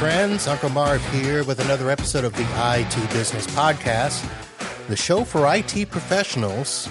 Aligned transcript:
friends. 0.00 0.48
Uncle 0.48 0.70
Marv 0.70 1.06
here 1.12 1.44
with 1.44 1.60
another 1.60 1.90
episode 1.90 2.24
of 2.24 2.32
the 2.32 2.48
IT 2.56 3.10
Business 3.10 3.46
Podcast, 3.48 4.26
the 4.88 4.96
show 4.96 5.24
for 5.24 5.54
IT 5.54 5.90
professionals. 5.90 6.88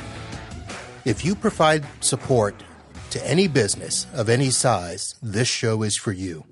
If 1.06 1.26
you 1.26 1.34
provide 1.34 1.88
support 2.02 2.62
to 3.10 3.28
any 3.28 3.48
business 3.48 4.06
of 4.14 4.30
any 4.30 4.52
size, 4.52 5.16
this 5.24 5.48
show 5.48 5.82
is 5.82 5.98
for 5.98 6.12
you. 6.12 6.46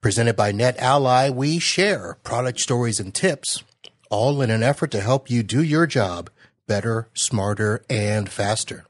Presented 0.00 0.34
by 0.34 0.50
NetAlly, 0.50 1.32
we 1.32 1.60
share 1.60 2.18
product 2.24 2.58
stories 2.58 2.98
and 2.98 3.14
tips, 3.14 3.62
all 4.10 4.42
in 4.42 4.50
an 4.50 4.64
effort 4.64 4.90
to 4.90 5.00
help 5.00 5.30
you 5.30 5.44
do 5.44 5.62
your 5.62 5.86
job 5.86 6.28
better, 6.66 7.08
smarter, 7.14 7.84
and 7.88 8.28
faster. 8.28 8.84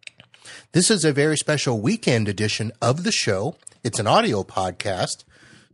This 0.73 0.91
is 0.91 1.05
a 1.05 1.13
very 1.13 1.37
special 1.37 1.83
weekend 1.83 2.29
edition 2.29 2.73
of 2.81 3.05
the 3.05 3.13
show. 3.13 3.57
It's 3.85 3.99
an 3.99 4.07
audio 4.07 4.43
podcast. 4.43 5.25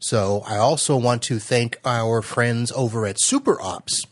So 0.03 0.43
I 0.49 0.57
also 0.57 0.97
want 0.97 1.23
to 1.23 1.39
thank 1.39 1.79
our 1.85 2.23
friends 2.23 2.73
over 2.73 3.07
at 3.07 3.19
SuperOps 3.19 4.05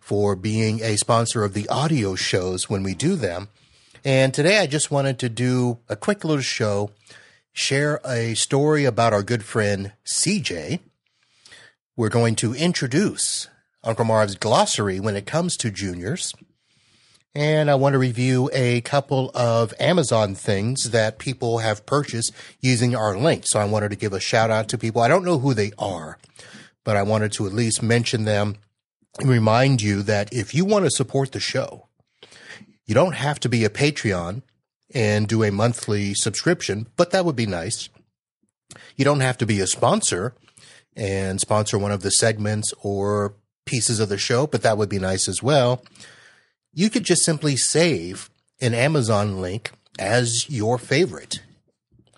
for 0.00 0.34
being 0.34 0.82
a 0.82 0.96
sponsor 0.96 1.44
of 1.44 1.54
the 1.54 1.68
audio 1.68 2.16
shows 2.16 2.68
when 2.68 2.82
we 2.82 2.94
do 2.94 3.14
them. 3.14 3.46
And 4.04 4.34
today 4.34 4.58
I 4.58 4.66
just 4.66 4.90
wanted 4.90 5.20
to 5.20 5.28
do 5.28 5.78
a 5.88 5.94
quick 5.94 6.24
little 6.24 6.42
show, 6.42 6.90
share 7.52 8.00
a 8.04 8.34
story 8.34 8.84
about 8.84 9.12
our 9.12 9.22
good 9.22 9.44
friend 9.44 9.92
CJ. 10.04 10.80
We're 11.96 12.08
going 12.08 12.34
to 12.36 12.52
introduce 12.52 13.46
Uncle 13.84 14.04
Marv's 14.04 14.34
glossary 14.34 14.98
when 14.98 15.14
it 15.14 15.26
comes 15.26 15.56
to 15.58 15.70
juniors 15.70 16.34
and 17.36 17.70
I 17.70 17.74
want 17.74 17.92
to 17.92 17.98
review 17.98 18.48
a 18.54 18.80
couple 18.80 19.30
of 19.34 19.74
Amazon 19.78 20.34
things 20.34 20.84
that 20.92 21.18
people 21.18 21.58
have 21.58 21.84
purchased 21.84 22.32
using 22.62 22.96
our 22.96 23.14
link. 23.14 23.44
So 23.46 23.60
I 23.60 23.66
wanted 23.66 23.90
to 23.90 23.96
give 23.96 24.14
a 24.14 24.20
shout 24.20 24.50
out 24.50 24.70
to 24.70 24.78
people. 24.78 25.02
I 25.02 25.08
don't 25.08 25.24
know 25.24 25.38
who 25.38 25.52
they 25.52 25.72
are, 25.78 26.16
but 26.82 26.96
I 26.96 27.02
wanted 27.02 27.32
to 27.32 27.46
at 27.46 27.52
least 27.52 27.82
mention 27.82 28.24
them 28.24 28.56
and 29.20 29.28
remind 29.28 29.82
you 29.82 30.02
that 30.04 30.32
if 30.32 30.54
you 30.54 30.64
want 30.64 30.86
to 30.86 30.90
support 30.90 31.32
the 31.32 31.38
show, 31.38 31.88
you 32.86 32.94
don't 32.94 33.16
have 33.16 33.38
to 33.40 33.50
be 33.50 33.66
a 33.66 33.70
Patreon 33.70 34.40
and 34.94 35.28
do 35.28 35.44
a 35.44 35.52
monthly 35.52 36.14
subscription, 36.14 36.86
but 36.96 37.10
that 37.10 37.26
would 37.26 37.36
be 37.36 37.44
nice. 37.44 37.90
You 38.96 39.04
don't 39.04 39.20
have 39.20 39.36
to 39.38 39.46
be 39.46 39.60
a 39.60 39.66
sponsor 39.66 40.32
and 40.96 41.38
sponsor 41.38 41.78
one 41.78 41.92
of 41.92 42.00
the 42.00 42.12
segments 42.12 42.72
or 42.80 43.34
pieces 43.66 44.00
of 44.00 44.08
the 44.08 44.16
show, 44.16 44.46
but 44.46 44.62
that 44.62 44.78
would 44.78 44.88
be 44.88 44.98
nice 44.98 45.28
as 45.28 45.42
well 45.42 45.82
you 46.76 46.90
could 46.90 47.04
just 47.04 47.24
simply 47.24 47.56
save 47.56 48.28
an 48.60 48.74
Amazon 48.74 49.40
link 49.40 49.70
as 49.98 50.48
your 50.50 50.76
favorite 50.76 51.40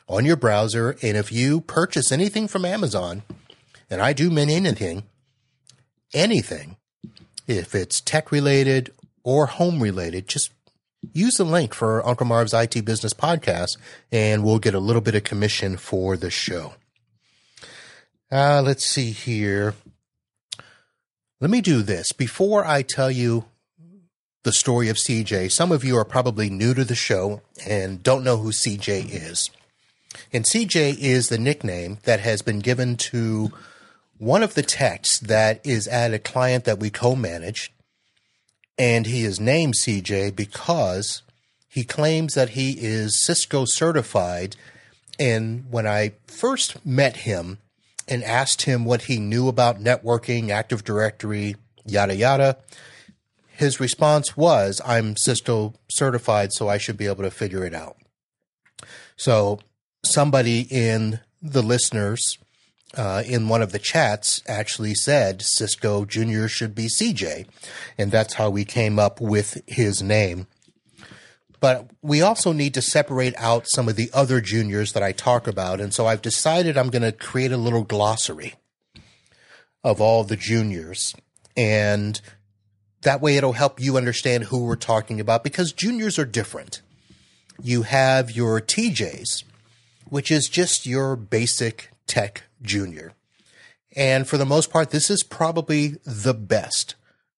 on 0.09 0.25
your 0.25 0.35
browser. 0.35 0.97
And 1.01 1.17
if 1.17 1.31
you 1.31 1.61
purchase 1.61 2.11
anything 2.11 2.49
from 2.49 2.65
Amazon, 2.65 3.23
and 3.89 4.03
I 4.03 4.13
do 4.13 4.31
mean 4.31 4.51
anything, 4.51 5.05
anything, 6.13 6.77
if 7.47 7.73
it's 7.73 8.01
tech 8.01 8.33
related 8.33 8.91
or 9.23 9.47
home 9.47 9.81
related, 9.81 10.27
just 10.27 10.51
use 11.13 11.37
the 11.37 11.45
link 11.45 11.73
for 11.73 12.05
Uncle 12.05 12.27
Marv's 12.27 12.53
IT 12.53 12.85
Business 12.85 13.15
Podcast, 13.15 13.79
and 14.11 14.43
we'll 14.43 14.59
get 14.59 14.75
a 14.75 14.81
little 14.81 15.01
bit 15.01 15.15
of 15.15 15.23
commission 15.23 15.77
for 15.77 16.17
the 16.17 16.31
show. 16.31 16.75
Uh, 18.31 18.61
let's 18.61 18.85
see 18.85 19.13
here. 19.13 19.75
Let 21.41 21.49
me 21.49 21.61
do 21.61 21.83
this 21.83 22.11
before 22.11 22.65
I 22.65 22.83
tell 22.83 23.13
you 23.13 23.45
the 24.45 24.53
story 24.53 24.89
of 24.89 24.97
CJ. 24.97 25.51
Some 25.51 25.73
of 25.73 25.85
you 25.85 25.97
are 25.97 26.05
probably 26.05 26.49
new 26.49 26.75
to 26.75 26.85
the 26.85 26.95
show 26.95 27.43
and 27.67 28.03
don't 28.03 28.25
know 28.25 28.37
who 28.37 28.51
CJ 28.51 29.11
is. 29.11 29.51
And 30.33 30.45
CJ 30.45 30.99
is 30.99 31.29
the 31.29 31.39
nickname 31.39 31.99
that 32.05 32.21
has 32.21 32.43
been 32.43 32.61
given 32.61 32.97
to 32.97 33.51
one 34.19 34.43
of 34.43 34.55
the 34.55 34.63
techs 34.63 35.19
that 35.21 35.65
is 35.65 35.87
at 35.89 36.15
a 36.15 36.19
client 36.19 36.65
that 36.65 36.79
we 36.79 36.91
co 36.91 37.15
manage. 37.15 37.73
And 38.79 39.07
he 39.07 39.25
is 39.25 39.41
named 39.41 39.75
CJ 39.75 40.37
because 40.37 41.23
he 41.69 41.85
claims 41.85 42.35
that 42.35 42.51
he 42.51 42.73
is 42.73 43.25
Cisco 43.25 43.65
certified. 43.65 44.57
And 45.19 45.65
when 45.71 45.87
I 45.87 46.13
first 46.27 46.85
met 46.87 47.19
him 47.19 47.59
and 48.07 48.23
asked 48.23 48.63
him 48.63 48.85
what 48.85 49.03
he 49.03 49.19
knew 49.19 49.49
about 49.49 49.81
networking, 49.81 50.51
Active 50.51 50.85
Directory, 50.85 51.57
yada, 51.85 52.15
yada, 52.15 52.57
his 53.59 53.81
response 53.81 54.37
was, 54.37 54.81
I'm 54.87 55.17
Cisco 55.17 55.75
certified, 55.91 56.53
so 56.53 56.69
I 56.69 56.79
should 56.79 56.97
be 56.97 57.09
able 57.09 57.25
to 57.25 57.31
figure 57.31 57.65
it 57.65 57.75
out. 57.75 57.97
So 59.17 59.59
somebody 60.05 60.61
in 60.71 61.19
the 61.43 61.63
listeners 61.63 62.39
uh, 62.97 63.25
in 63.27 63.49
one 63.49 63.61
of 63.61 63.73
the 63.73 63.81
chats 63.81 64.41
actually 64.47 64.95
said 64.95 65.43
Cisco 65.43 66.05
Junior 66.05 66.47
should 66.47 66.73
be 66.73 66.87
CJ, 66.87 67.49
and 67.99 68.13
that's 68.13 68.35
how 68.35 68.49
we 68.49 68.65
came 68.65 68.97
up 68.97 69.21
with 69.21 69.61
his 69.67 70.05
name. 70.05 70.47
But 71.59 71.91
we 72.01 72.23
also 72.23 72.53
need 72.53 72.75
to 72.75 72.81
separate 72.81 73.35
out 73.39 73.67
some 73.67 73.89
of 73.89 73.97
the 73.97 74.09
other 74.15 74.41
juniors 74.41 74.93
that 74.93 75.03
I 75.03 75.11
talk 75.11 75.49
about, 75.49 75.81
and 75.81 75.93
so 75.93 76.07
I've 76.07 76.23
decided 76.23 76.79
I'm 76.79 76.91
going 76.91 77.03
to 77.03 77.11
create 77.11 77.51
a 77.51 77.57
little 77.57 77.83
glossary 77.83 78.55
of 79.83 80.01
all 80.01 80.23
the 80.23 80.37
juniors 80.37 81.13
and 81.57 82.21
that 83.03 83.21
way 83.21 83.37
it'll 83.37 83.53
help 83.53 83.81
you 83.81 83.97
understand 83.97 84.45
who 84.45 84.65
we're 84.65 84.77
talking 84.77 85.21
about 85.21 85.45
because 85.45 85.73
juniors 85.73 86.19
are 86.19 86.25
different. 86.25 86.83
You 87.63 87.83
have 87.83 88.31
your 88.31 88.61
TJs, 88.61 89.45
which 90.09 90.31
is 90.31 90.49
just 90.49 90.87
your 90.87 91.17
basic 91.17 91.91
tech 92.07 92.45
junior. 92.63 93.13
And 93.97 94.29
for 94.29 94.37
the 94.37 94.47
most 94.47 94.71
part, 94.71 94.91
this 94.91 95.11
is 95.11 95.23
probably 95.23 95.97
the 96.05 96.35
best 96.35 96.95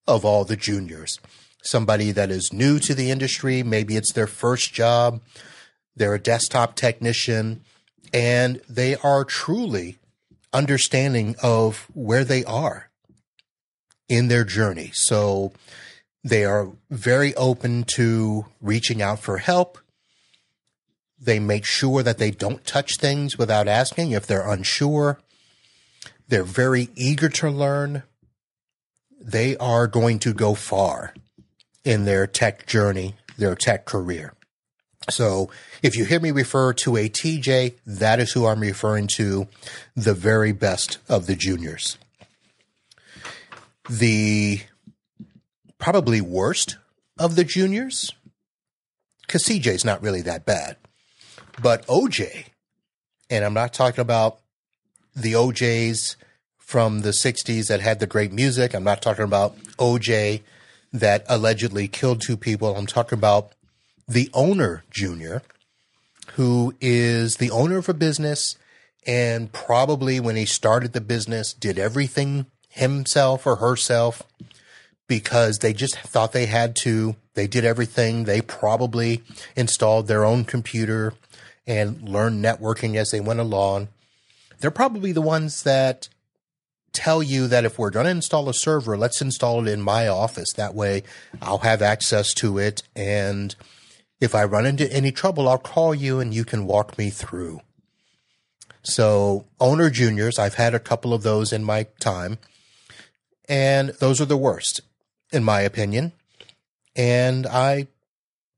of 0.07 0.25
all 0.25 0.45
the 0.45 0.55
juniors. 0.55 1.19
Somebody 1.63 2.11
that 2.11 2.31
is 2.31 2.51
new 2.51 2.79
to 2.79 2.95
the 2.95 3.11
industry, 3.11 3.61
maybe 3.63 3.95
it's 3.95 4.13
their 4.13 4.27
first 4.27 4.73
job, 4.73 5.21
they're 5.95 6.15
a 6.15 6.19
desktop 6.19 6.75
technician, 6.75 7.61
and 8.13 8.61
they 8.67 8.95
are 8.97 9.23
truly 9.23 9.97
understanding 10.53 11.35
of 11.41 11.87
where 11.93 12.23
they 12.23 12.43
are 12.45 12.90
in 14.11 14.27
their 14.27 14.43
journey. 14.43 14.91
So 14.93 15.53
they 16.21 16.43
are 16.43 16.67
very 16.89 17.33
open 17.35 17.85
to 17.95 18.45
reaching 18.61 19.01
out 19.01 19.19
for 19.19 19.37
help. 19.37 19.77
They 21.17 21.39
make 21.39 21.63
sure 21.63 22.03
that 22.03 22.17
they 22.17 22.29
don't 22.29 22.65
touch 22.65 22.97
things 22.97 23.37
without 23.37 23.69
asking 23.69 24.11
if 24.11 24.27
they're 24.27 24.47
unsure. 24.47 25.21
They're 26.27 26.43
very 26.43 26.89
eager 26.93 27.29
to 27.29 27.49
learn. 27.49 28.03
They 29.17 29.55
are 29.57 29.87
going 29.87 30.19
to 30.19 30.33
go 30.33 30.55
far 30.55 31.13
in 31.85 32.03
their 32.03 32.27
tech 32.27 32.67
journey, 32.67 33.15
their 33.37 33.55
tech 33.55 33.85
career. 33.85 34.33
So 35.09 35.49
if 35.81 35.95
you 35.95 36.03
hear 36.03 36.19
me 36.19 36.31
refer 36.31 36.73
to 36.73 36.97
a 36.97 37.07
TJ, 37.07 37.75
that 37.85 38.19
is 38.19 38.33
who 38.33 38.45
I'm 38.45 38.59
referring 38.59 39.07
to, 39.15 39.47
the 39.95 40.13
very 40.13 40.51
best 40.51 40.97
of 41.07 41.27
the 41.27 41.35
juniors 41.35 41.97
the 43.89 44.61
probably 45.77 46.21
worst 46.21 46.77
of 47.17 47.35
the 47.35 47.43
juniors, 47.43 48.13
because 49.25 49.43
CJ's 49.43 49.85
not 49.85 50.01
really 50.01 50.21
that 50.21 50.45
bad, 50.45 50.77
but 51.61 51.85
OJ, 51.87 52.45
and 53.29 53.43
I'm 53.45 53.53
not 53.53 53.73
talking 53.73 54.01
about 54.01 54.39
the 55.15 55.33
OJs 55.33 56.15
from 56.57 57.01
the 57.01 57.09
60s 57.09 57.67
that 57.67 57.81
had 57.81 57.99
the 57.99 58.07
great 58.07 58.31
music. 58.31 58.73
I'm 58.73 58.83
not 58.83 59.01
talking 59.01 59.25
about 59.25 59.57
OJ 59.77 60.41
that 60.93 61.25
allegedly 61.27 61.87
killed 61.87 62.21
two 62.21 62.37
people. 62.37 62.75
I'm 62.75 62.85
talking 62.85 63.17
about 63.17 63.51
the 64.07 64.29
owner, 64.33 64.83
Junior, 64.89 65.41
who 66.33 66.73
is 66.79 67.37
the 67.37 67.51
owner 67.51 67.77
of 67.77 67.89
a 67.89 67.93
business 67.93 68.57
and 69.05 69.51
probably 69.51 70.19
when 70.19 70.35
he 70.35 70.45
started 70.45 70.93
the 70.93 71.01
business 71.01 71.53
did 71.53 71.79
everything 71.79 72.45
himself 72.71 73.45
or 73.45 73.57
herself 73.57 74.23
because 75.07 75.59
they 75.59 75.73
just 75.73 75.97
thought 75.99 76.31
they 76.31 76.45
had 76.45 76.75
to. 76.77 77.15
They 77.33 77.45
did 77.45 77.65
everything. 77.65 78.23
They 78.23 78.41
probably 78.41 79.23
installed 79.55 80.07
their 80.07 80.23
own 80.23 80.45
computer 80.45 81.13
and 81.67 82.07
learned 82.07 82.43
networking 82.43 82.95
as 82.95 83.11
they 83.11 83.19
went 83.19 83.39
along. 83.39 83.89
They're 84.59 84.71
probably 84.71 85.11
the 85.11 85.21
ones 85.21 85.63
that 85.63 86.07
tell 86.93 87.21
you 87.21 87.47
that 87.47 87.65
if 87.65 87.77
we're 87.77 87.89
going 87.89 88.05
to 88.05 88.11
install 88.11 88.49
a 88.49 88.53
server, 88.53 88.97
let's 88.97 89.21
install 89.21 89.67
it 89.67 89.71
in 89.71 89.81
my 89.81 90.07
office. 90.07 90.53
That 90.53 90.75
way 90.75 91.03
I'll 91.41 91.59
have 91.59 91.81
access 91.81 92.33
to 92.35 92.57
it. 92.57 92.83
And 92.95 93.55
if 94.19 94.35
I 94.35 94.43
run 94.43 94.65
into 94.65 94.91
any 94.91 95.11
trouble, 95.11 95.49
I'll 95.49 95.57
call 95.57 95.95
you 95.95 96.19
and 96.19 96.33
you 96.33 96.45
can 96.45 96.65
walk 96.65 96.97
me 96.97 97.09
through. 97.09 97.61
So 98.83 99.45
owner 99.59 99.89
juniors, 99.89 100.39
I've 100.39 100.55
had 100.55 100.73
a 100.73 100.79
couple 100.79 101.13
of 101.13 101.23
those 101.23 101.51
in 101.53 101.63
my 101.63 101.87
time 101.99 102.37
and 103.51 103.89
those 103.99 104.21
are 104.21 104.25
the 104.25 104.37
worst, 104.37 104.79
in 105.31 105.43
my 105.43 105.59
opinion. 105.59 106.13
And 106.95 107.45
I 107.45 107.87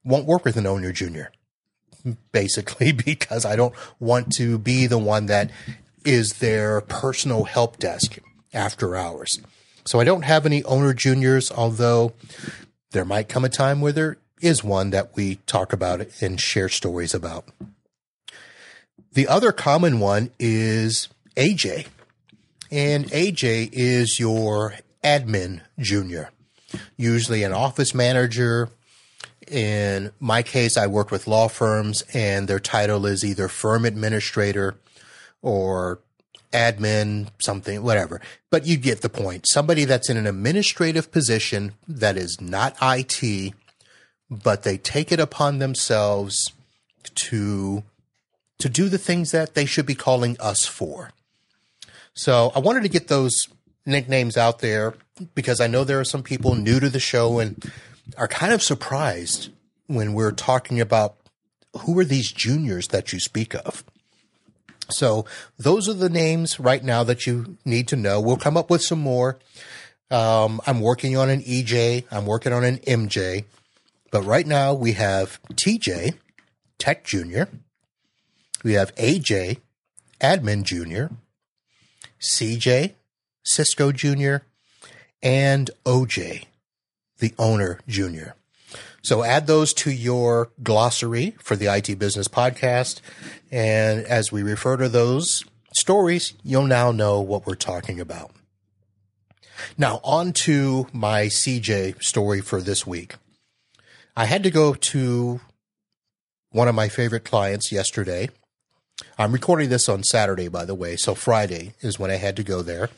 won't 0.05 0.27
work 0.27 0.45
with 0.45 0.55
an 0.55 0.67
owner 0.67 0.91
junior, 0.91 1.31
basically, 2.31 2.91
because 3.05 3.43
I 3.43 3.55
don't 3.55 3.73
want 3.99 4.31
to 4.33 4.59
be 4.59 4.85
the 4.85 4.99
one 4.99 5.25
that 5.25 5.49
is 6.05 6.33
their 6.33 6.79
personal 6.81 7.45
help 7.45 7.77
desk 7.77 8.19
after 8.53 8.95
hours. 8.95 9.39
So 9.83 9.99
I 9.99 10.03
don't 10.03 10.25
have 10.25 10.45
any 10.45 10.63
owner 10.63 10.93
juniors, 10.93 11.51
although 11.51 12.13
there 12.91 13.03
might 13.03 13.27
come 13.27 13.43
a 13.43 13.49
time 13.49 13.81
where 13.81 13.91
there 13.91 14.17
is 14.41 14.63
one 14.63 14.91
that 14.91 15.15
we 15.15 15.35
talk 15.47 15.73
about 15.73 16.05
and 16.21 16.39
share 16.39 16.69
stories 16.69 17.15
about. 17.15 17.45
The 19.13 19.27
other 19.27 19.51
common 19.51 19.99
one 19.99 20.29
is 20.37 21.09
AJ. 21.35 21.87
And 22.73 23.05
AJ 23.11 23.69
is 23.71 24.19
your 24.19 24.73
admin 25.03 25.61
junior, 25.77 26.31
usually 26.97 27.43
an 27.43 27.53
office 27.53 27.93
manager. 27.93 28.69
In 29.47 30.11
my 30.19 30.41
case, 30.41 30.75
I 30.75 30.87
work 30.87 31.11
with 31.11 31.27
law 31.27 31.49
firms 31.49 32.01
and 32.15 32.47
their 32.47 32.59
title 32.59 33.05
is 33.05 33.23
either 33.23 33.47
firm 33.47 33.85
administrator 33.85 34.73
or 35.43 35.99
admin, 36.51 37.27
something, 37.39 37.83
whatever. 37.83 38.19
But 38.49 38.65
you 38.65 38.77
get 38.77 39.01
the 39.01 39.09
point. 39.09 39.45
Somebody 39.47 39.85
that's 39.85 40.09
in 40.09 40.17
an 40.17 40.25
administrative 40.25 41.11
position 41.11 41.73
that 41.87 42.17
is 42.17 42.41
not 42.41 42.75
IT, 42.81 43.53
but 44.31 44.63
they 44.63 44.77
take 44.79 45.11
it 45.11 45.19
upon 45.19 45.59
themselves 45.59 46.51
to 47.03 47.83
to 48.57 48.67
do 48.67 48.89
the 48.89 48.97
things 48.97 49.29
that 49.29 49.53
they 49.53 49.65
should 49.65 49.85
be 49.85 49.93
calling 49.93 50.37
us 50.39 50.65
for. 50.65 51.11
So 52.15 52.51
I 52.56 52.60
wanted 52.60 52.83
to 52.83 52.89
get 52.89 53.07
those 53.07 53.48
nicknames 53.86 54.38
out 54.38 54.60
there 54.60 54.94
because 55.36 55.60
I 55.60 55.68
know 55.68 55.83
there 55.83 56.00
are 56.00 56.06
some 56.06 56.24
people 56.24 56.56
new 56.56 56.80
to 56.80 56.89
the 56.89 57.00
show 57.00 57.39
and 57.39 57.71
are 58.18 58.27
kind 58.27 58.54
of 58.54 58.62
surprised 58.62 59.50
when 59.88 60.13
we're 60.13 60.31
talking 60.31 60.80
about 60.80 61.15
who 61.81 61.98
are 62.00 62.06
these 62.06 62.31
juniors 62.31 62.88
that 62.89 63.12
you 63.12 63.19
speak 63.19 63.56
of. 63.56 63.83
So 64.89 65.25
those 65.57 65.89
are 65.89 65.94
the 65.94 66.10
names 66.10 66.60
right 66.60 66.83
now 66.83 67.04
that 67.04 67.25
you 67.25 67.57
need 67.65 67.88
to 67.89 67.95
know. 67.95 68.19
We'll 68.19 68.38
come 68.38 68.57
up 68.57 68.69
with 68.69 68.83
some 68.83 69.00
more. 69.00 69.39
Um, 70.12 70.62
I'm 70.68 70.81
working 70.81 71.18
on 71.18 71.30
an 71.30 71.42
EJ. 71.42 72.06
I'm 72.12 72.25
working 72.25 72.54
on 72.54 72.63
an 72.63 72.77
MJ. 72.80 73.45
But 74.12 74.24
right 74.24 74.45
now 74.45 74.74
we 74.74 74.94
have 74.94 75.39
TJ, 75.54 76.15
Tech 76.77 77.04
Junior. 77.04 77.50
We 78.63 78.74
have 78.74 78.94
AJ, 78.95 79.57
Admin 80.21 80.63
Junior. 80.63 81.10
CJ, 82.23 82.93
Cisco 83.43 83.91
Jr., 83.91 84.37
and 85.21 85.69
OJ, 85.85 86.45
the 87.19 87.33
owner 87.37 87.79
Jr. 87.87 88.31
So 89.01 89.23
add 89.23 89.47
those 89.47 89.73
to 89.75 89.91
your 89.91 90.51
glossary 90.61 91.35
for 91.39 91.55
the 91.55 91.73
IT 91.73 91.99
Business 91.99 92.27
Podcast. 92.27 93.01
And 93.51 94.05
as 94.05 94.31
we 94.31 94.43
refer 94.43 94.77
to 94.77 94.87
those 94.87 95.43
stories, 95.73 96.33
you'll 96.43 96.67
now 96.67 96.91
know 96.91 97.19
what 97.19 97.45
we're 97.45 97.55
talking 97.55 97.99
about. 97.99 98.31
Now, 99.77 99.99
on 100.03 100.33
to 100.33 100.87
my 100.93 101.25
CJ 101.25 102.01
story 102.01 102.41
for 102.41 102.61
this 102.61 102.87
week. 102.87 103.15
I 104.15 104.25
had 104.25 104.43
to 104.43 104.51
go 104.51 104.73
to 104.73 105.41
one 106.51 106.67
of 106.67 106.75
my 106.75 106.87
favorite 106.87 107.25
clients 107.25 107.71
yesterday 107.71 108.29
I'm 109.17 109.31
recording 109.31 109.69
this 109.69 109.89
on 109.89 110.03
Saturday, 110.03 110.47
by 110.47 110.65
the 110.65 110.75
way. 110.75 110.95
So 110.95 111.15
Friday 111.15 111.73
is 111.81 111.99
when 111.99 112.11
I 112.11 112.15
had 112.15 112.35
to 112.37 112.43
go 112.43 112.61
there. 112.61 112.89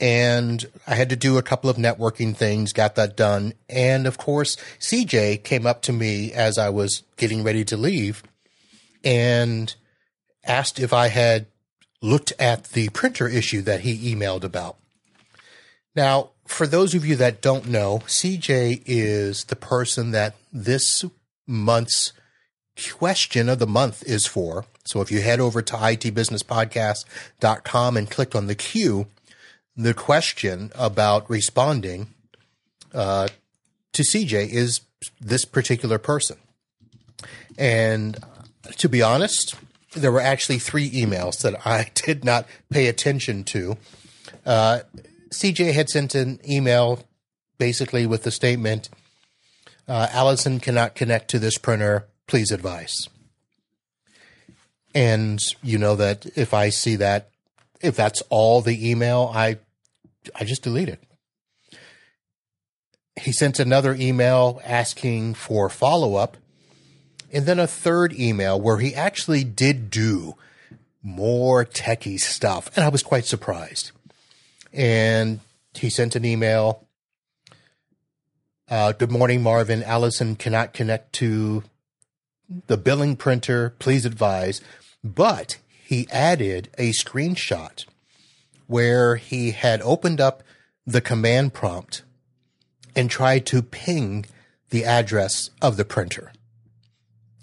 And 0.00 0.64
I 0.86 0.94
had 0.94 1.10
to 1.10 1.16
do 1.16 1.38
a 1.38 1.42
couple 1.42 1.68
of 1.68 1.76
networking 1.76 2.36
things, 2.36 2.72
got 2.72 2.94
that 2.94 3.16
done. 3.16 3.54
And 3.68 4.06
of 4.06 4.16
course, 4.16 4.56
CJ 4.78 5.42
came 5.42 5.66
up 5.66 5.82
to 5.82 5.92
me 5.92 6.32
as 6.32 6.56
I 6.56 6.70
was 6.70 7.02
getting 7.16 7.42
ready 7.42 7.64
to 7.64 7.76
leave 7.76 8.22
and 9.02 9.74
asked 10.44 10.78
if 10.78 10.92
I 10.92 11.08
had 11.08 11.46
looked 12.00 12.32
at 12.38 12.64
the 12.70 12.90
printer 12.90 13.26
issue 13.26 13.62
that 13.62 13.80
he 13.80 14.14
emailed 14.14 14.44
about. 14.44 14.76
Now, 15.96 16.30
for 16.46 16.66
those 16.66 16.94
of 16.94 17.04
you 17.04 17.16
that 17.16 17.42
don't 17.42 17.68
know, 17.68 17.98
CJ 18.06 18.84
is 18.86 19.44
the 19.44 19.56
person 19.56 20.12
that 20.12 20.36
this 20.52 21.04
month's 21.46 22.12
question 22.92 23.48
of 23.48 23.58
the 23.58 23.66
month 23.66 24.04
is 24.04 24.26
for. 24.26 24.64
So 24.88 25.00
if 25.00 25.12
you 25.12 25.20
head 25.20 25.40
over 25.40 25.60
to 25.62 25.74
itbusinesspodcast.com 25.74 27.96
and 27.96 28.10
click 28.10 28.34
on 28.34 28.46
the 28.46 28.54
queue, 28.54 29.08
the 29.76 29.94
question 29.94 30.70
about 30.74 31.28
responding 31.28 32.14
uh, 32.94 33.28
to 33.92 34.02
CJ 34.02 34.48
is 34.48 34.80
this 35.20 35.44
particular 35.44 35.98
person. 35.98 36.38
And 37.56 38.16
to 38.78 38.88
be 38.88 39.00
honest, 39.02 39.54
there 39.94 40.10
were 40.10 40.20
actually 40.20 40.58
three 40.58 40.90
emails 40.90 41.42
that 41.42 41.64
I 41.66 41.90
did 41.94 42.24
not 42.24 42.46
pay 42.70 42.88
attention 42.88 43.44
to. 43.44 43.76
Uh, 44.46 44.80
CJ 45.30 45.74
had 45.74 45.90
sent 45.90 46.14
an 46.14 46.40
email 46.48 47.04
basically 47.58 48.06
with 48.06 48.22
the 48.22 48.30
statement 48.30 48.88
uh, 49.88 50.06
Allison 50.12 50.60
cannot 50.60 50.94
connect 50.94 51.30
to 51.30 51.38
this 51.38 51.56
printer. 51.56 52.06
Please 52.26 52.50
advise. 52.50 53.08
And 54.94 55.40
you 55.62 55.78
know 55.78 55.96
that 55.96 56.26
if 56.36 56.54
I 56.54 56.70
see 56.70 56.96
that, 56.96 57.30
if 57.80 57.94
that's 57.96 58.22
all 58.30 58.60
the 58.60 58.90
email, 58.90 59.30
I, 59.34 59.58
I 60.34 60.44
just 60.44 60.62
delete 60.62 60.88
it. 60.88 61.02
He 63.20 63.32
sent 63.32 63.58
another 63.58 63.94
email 63.94 64.60
asking 64.64 65.34
for 65.34 65.68
follow 65.68 66.14
up 66.14 66.36
and 67.32 67.46
then 67.46 67.58
a 67.58 67.66
third 67.66 68.12
email 68.12 68.60
where 68.60 68.78
he 68.78 68.94
actually 68.94 69.44
did 69.44 69.90
do 69.90 70.34
more 71.02 71.64
techie 71.64 72.18
stuff. 72.18 72.70
And 72.76 72.84
I 72.84 72.88
was 72.88 73.02
quite 73.02 73.24
surprised. 73.24 73.92
And 74.72 75.40
he 75.74 75.90
sent 75.90 76.16
an 76.16 76.24
email. 76.24 76.86
Uh, 78.68 78.92
good 78.92 79.10
morning, 79.10 79.42
Marvin. 79.42 79.82
Allison 79.82 80.36
cannot 80.36 80.74
connect 80.74 81.12
to 81.14 81.64
the 82.66 82.76
billing 82.76 83.16
printer. 83.16 83.74
Please 83.78 84.04
advise. 84.04 84.60
But 85.02 85.58
he 85.84 86.08
added 86.10 86.70
a 86.76 86.90
screenshot 86.90 87.84
where 88.66 89.16
he 89.16 89.52
had 89.52 89.80
opened 89.82 90.20
up 90.20 90.42
the 90.86 91.00
command 91.00 91.54
prompt 91.54 92.02
and 92.94 93.10
tried 93.10 93.46
to 93.46 93.62
ping 93.62 94.26
the 94.70 94.84
address 94.84 95.50
of 95.62 95.76
the 95.76 95.84
printer. 95.84 96.32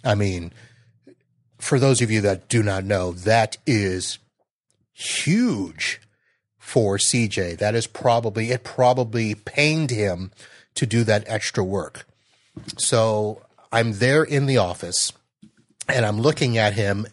I 0.03 0.15
mean, 0.15 0.53
for 1.57 1.79
those 1.79 2.01
of 2.01 2.11
you 2.11 2.21
that 2.21 2.47
do 2.47 2.61
not 2.61 2.83
know, 2.83 3.11
that 3.11 3.57
is 3.65 4.19
huge 4.93 6.01
for 6.57 6.97
CJ. 6.97 7.57
That 7.57 7.75
is 7.75 7.87
probably, 7.87 8.51
it 8.51 8.63
probably 8.63 9.33
pained 9.33 9.91
him 9.91 10.31
to 10.75 10.85
do 10.85 11.03
that 11.03 11.23
extra 11.27 11.63
work. 11.63 12.05
So 12.77 13.41
I'm 13.75 13.93
there 13.93 14.23
in 14.23 14.45
the 14.45 14.57
office 14.57 15.11
and 15.89 16.05
I'm 16.05 16.21
looking 16.21 16.57
at 16.57 16.75
him 16.75 17.07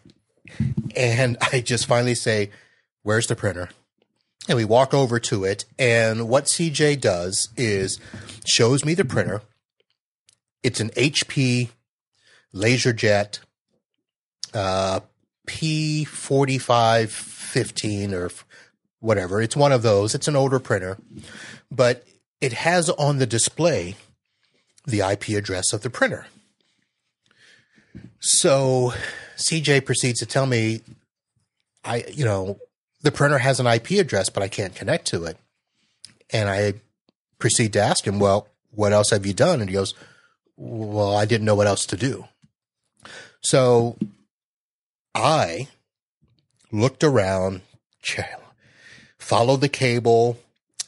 and 0.94 1.36
I 1.52 1.60
just 1.60 1.86
finally 1.86 2.14
say, 2.14 2.50
Where's 3.02 3.26
the 3.26 3.34
printer? 3.34 3.70
And 4.48 4.56
we 4.56 4.64
walk 4.64 4.94
over 4.94 5.18
to 5.18 5.42
it. 5.42 5.64
And 5.76 6.28
what 6.28 6.44
CJ 6.44 7.00
does 7.00 7.48
is 7.56 7.98
shows 8.46 8.84
me 8.84 8.94
the 8.94 9.04
printer. 9.04 9.42
It's 10.62 10.78
an 10.78 10.90
HP 10.90 11.70
LaserJet 12.54 13.40
uh, 14.54 15.00
P4515 15.48 18.12
or 18.12 18.30
whatever. 19.00 19.42
It's 19.42 19.56
one 19.56 19.72
of 19.72 19.82
those. 19.82 20.14
It's 20.14 20.28
an 20.28 20.36
older 20.36 20.60
printer, 20.60 20.96
but 21.72 22.04
it 22.40 22.52
has 22.52 22.88
on 22.90 23.18
the 23.18 23.26
display 23.26 23.96
the 24.86 25.00
IP 25.00 25.30
address 25.30 25.72
of 25.72 25.82
the 25.82 25.90
printer. 25.90 26.26
So 28.24 28.92
CJ 29.36 29.84
proceeds 29.84 30.20
to 30.20 30.26
tell 30.26 30.46
me, 30.46 30.82
I, 31.84 32.04
you 32.12 32.24
know, 32.24 32.56
the 33.02 33.10
printer 33.10 33.38
has 33.38 33.58
an 33.58 33.66
IP 33.66 33.90
address, 33.92 34.30
but 34.30 34.44
I 34.44 34.48
can't 34.48 34.76
connect 34.76 35.08
to 35.08 35.24
it. 35.24 35.36
And 36.30 36.48
I 36.48 36.74
proceed 37.40 37.72
to 37.72 37.80
ask 37.80 38.06
him, 38.06 38.20
well, 38.20 38.46
what 38.70 38.92
else 38.92 39.10
have 39.10 39.26
you 39.26 39.34
done? 39.34 39.60
And 39.60 39.68
he 39.68 39.74
goes, 39.74 39.94
well, 40.56 41.16
I 41.16 41.24
didn't 41.24 41.44
know 41.44 41.56
what 41.56 41.66
else 41.66 41.84
to 41.86 41.96
do. 41.96 42.26
So 43.40 43.98
I 45.16 45.66
looked 46.70 47.02
around, 47.02 47.62
followed 49.18 49.62
the 49.62 49.68
cable. 49.68 50.38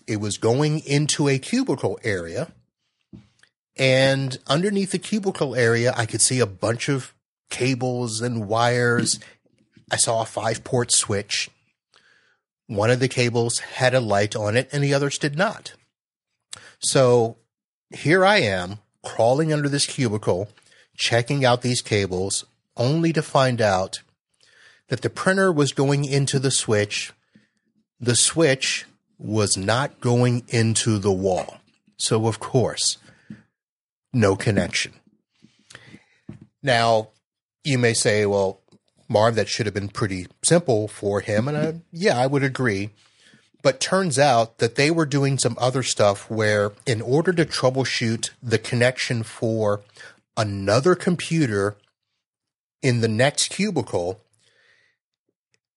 It 0.06 0.20
was 0.20 0.38
going 0.38 0.80
into 0.86 1.28
a 1.28 1.40
cubicle 1.40 1.98
area. 2.04 2.52
And 3.76 4.38
underneath 4.46 4.92
the 4.92 5.00
cubicle 5.00 5.56
area, 5.56 5.92
I 5.96 6.06
could 6.06 6.20
see 6.20 6.38
a 6.38 6.46
bunch 6.46 6.88
of 6.88 7.12
cables 7.54 8.20
and 8.20 8.48
wires. 8.48 9.20
I 9.88 9.96
saw 9.96 10.22
a 10.22 10.26
five 10.26 10.64
port 10.64 10.90
switch. 10.90 11.48
One 12.66 12.90
of 12.90 12.98
the 12.98 13.08
cables 13.08 13.60
had 13.60 13.94
a 13.94 14.00
light 14.00 14.34
on 14.34 14.56
it 14.56 14.68
and 14.72 14.82
the 14.82 14.92
others 14.92 15.18
did 15.18 15.38
not. 15.38 15.74
So 16.80 17.36
here 17.90 18.24
I 18.24 18.38
am 18.38 18.78
crawling 19.04 19.52
under 19.52 19.68
this 19.68 19.86
cubicle, 19.86 20.48
checking 20.96 21.44
out 21.44 21.62
these 21.62 21.80
cables, 21.80 22.44
only 22.76 23.12
to 23.12 23.22
find 23.22 23.60
out 23.60 24.02
that 24.88 25.02
the 25.02 25.10
printer 25.10 25.52
was 25.52 25.72
going 25.72 26.04
into 26.04 26.40
the 26.40 26.50
switch. 26.50 27.12
The 28.00 28.16
switch 28.16 28.84
was 29.16 29.56
not 29.56 30.00
going 30.00 30.42
into 30.48 30.98
the 30.98 31.12
wall. 31.12 31.58
So, 31.98 32.26
of 32.26 32.40
course, 32.40 32.98
no 34.12 34.34
connection. 34.34 34.94
Now, 36.62 37.10
you 37.64 37.78
may 37.78 37.94
say, 37.94 38.26
well, 38.26 38.60
Marv, 39.08 39.34
that 39.34 39.48
should 39.48 39.66
have 39.66 39.74
been 39.74 39.88
pretty 39.88 40.26
simple 40.42 40.86
for 40.86 41.20
him. 41.20 41.48
And 41.48 41.56
I, 41.56 41.74
yeah, 41.92 42.18
I 42.18 42.26
would 42.26 42.44
agree. 42.44 42.90
But 43.62 43.80
turns 43.80 44.18
out 44.18 44.58
that 44.58 44.74
they 44.74 44.90
were 44.90 45.06
doing 45.06 45.38
some 45.38 45.56
other 45.58 45.82
stuff 45.82 46.30
where, 46.30 46.72
in 46.84 47.00
order 47.00 47.32
to 47.32 47.46
troubleshoot 47.46 48.30
the 48.42 48.58
connection 48.58 49.22
for 49.22 49.80
another 50.36 50.94
computer 50.94 51.76
in 52.82 53.00
the 53.00 53.08
next 53.08 53.48
cubicle, 53.48 54.20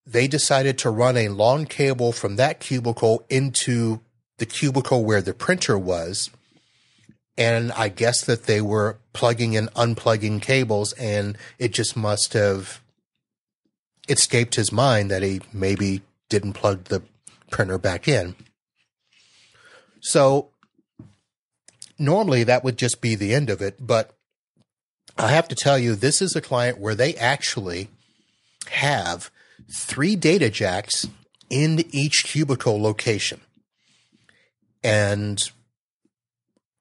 they 0.06 0.28
decided 0.28 0.76
to 0.78 0.90
run 0.90 1.16
a 1.16 1.28
long 1.28 1.64
cable 1.64 2.12
from 2.12 2.36
that 2.36 2.60
cubicle 2.60 3.24
into 3.30 4.00
the 4.36 4.46
cubicle 4.46 5.04
where 5.04 5.22
the 5.22 5.34
printer 5.34 5.78
was. 5.78 6.30
And 7.38 7.72
I 7.72 7.88
guess 7.88 8.24
that 8.24 8.44
they 8.44 8.60
were 8.60 8.98
plugging 9.12 9.56
and 9.56 9.72
unplugging 9.74 10.42
cables, 10.42 10.92
and 10.94 11.38
it 11.58 11.72
just 11.72 11.96
must 11.96 12.32
have 12.32 12.82
escaped 14.08 14.56
his 14.56 14.72
mind 14.72 15.10
that 15.10 15.22
he 15.22 15.40
maybe 15.52 16.02
didn't 16.28 16.54
plug 16.54 16.84
the 16.84 17.02
printer 17.50 17.78
back 17.78 18.08
in. 18.08 18.34
So 20.00 20.50
normally 21.98 22.42
that 22.44 22.64
would 22.64 22.76
just 22.76 23.00
be 23.00 23.14
the 23.14 23.34
end 23.34 23.50
of 23.50 23.62
it, 23.62 23.76
but 23.80 24.14
I 25.16 25.28
have 25.28 25.48
to 25.48 25.54
tell 25.54 25.78
you, 25.78 25.94
this 25.94 26.20
is 26.20 26.34
a 26.34 26.40
client 26.40 26.78
where 26.78 26.94
they 26.94 27.14
actually 27.14 27.88
have 28.70 29.30
three 29.70 30.16
data 30.16 30.50
jacks 30.50 31.06
in 31.50 31.84
each 31.90 32.24
cubicle 32.24 32.80
location. 32.80 33.40
And 34.82 35.40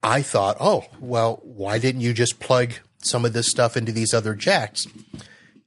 I 0.04 0.22
thought, 0.22 0.58
oh, 0.60 0.86
well, 1.00 1.40
why 1.44 1.80
didn't 1.80 2.02
you 2.02 2.14
just 2.14 2.40
plug 2.40 2.74
some 3.00 3.26
of 3.26 3.34
this 3.34 3.50
stuff 3.50 3.76
into 3.76 3.92
these 3.92 4.14
other 4.14 4.36
jacks? 4.36 4.88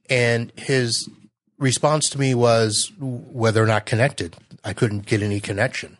And 0.09 0.51
his 0.55 1.09
response 1.57 2.09
to 2.09 2.19
me 2.19 2.33
was 2.33 2.91
whether 2.99 3.63
or 3.63 3.67
not 3.67 3.85
connected. 3.85 4.35
I 4.63 4.73
couldn't 4.73 5.05
get 5.05 5.21
any 5.21 5.39
connection. 5.39 5.97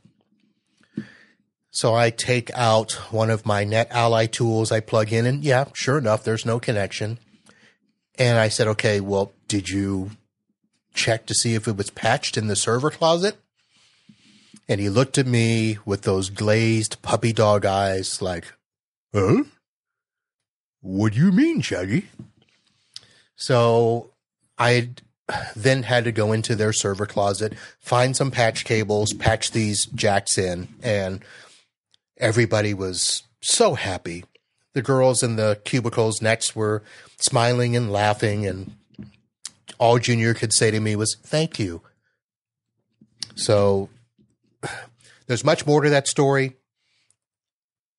So 1.71 1.93
I 1.93 2.09
take 2.09 2.51
out 2.53 2.91
one 3.11 3.29
of 3.29 3.45
my 3.45 3.63
NetAlly 3.63 4.29
tools, 4.29 4.71
I 4.71 4.81
plug 4.81 5.13
in, 5.13 5.25
and 5.25 5.43
yeah, 5.43 5.65
sure 5.73 5.97
enough, 5.97 6.23
there's 6.23 6.45
no 6.45 6.59
connection. 6.59 7.17
And 8.15 8.37
I 8.37 8.49
said, 8.49 8.67
okay, 8.67 8.99
well, 8.99 9.31
did 9.47 9.69
you 9.69 10.11
check 10.93 11.25
to 11.25 11.33
see 11.33 11.55
if 11.55 11.67
it 11.67 11.77
was 11.77 11.89
patched 11.89 12.37
in 12.37 12.47
the 12.47 12.55
server 12.55 12.91
closet. 12.91 13.37
And 14.71 14.79
he 14.79 14.87
looked 14.87 15.17
at 15.17 15.27
me 15.27 15.79
with 15.83 16.03
those 16.03 16.29
glazed 16.29 17.01
puppy 17.01 17.33
dog 17.33 17.65
eyes, 17.65 18.21
like, 18.21 18.53
huh? 19.13 19.43
What 20.79 21.11
do 21.11 21.19
you 21.19 21.33
mean, 21.33 21.59
Shaggy? 21.59 22.07
So 23.35 24.11
I 24.57 24.91
then 25.57 25.83
had 25.83 26.05
to 26.05 26.13
go 26.13 26.31
into 26.31 26.55
their 26.55 26.71
server 26.71 27.05
closet, 27.05 27.53
find 27.79 28.15
some 28.15 28.31
patch 28.31 28.63
cables, 28.63 29.11
patch 29.11 29.51
these 29.51 29.87
jacks 29.87 30.37
in, 30.37 30.69
and 30.81 31.21
everybody 32.17 32.73
was 32.73 33.23
so 33.41 33.73
happy. 33.73 34.23
The 34.71 34.81
girls 34.81 35.21
in 35.21 35.35
the 35.35 35.59
cubicles 35.65 36.21
next 36.21 36.55
were 36.55 36.81
smiling 37.19 37.75
and 37.75 37.91
laughing 37.91 38.47
and 38.47 38.73
all 39.79 39.99
Junior 39.99 40.33
could 40.33 40.53
say 40.53 40.71
to 40.71 40.79
me 40.79 40.95
was, 40.95 41.17
thank 41.21 41.59
you. 41.59 41.81
So 43.35 43.89
there's 45.27 45.43
much 45.43 45.65
more 45.65 45.81
to 45.81 45.89
that 45.89 46.07
story. 46.07 46.57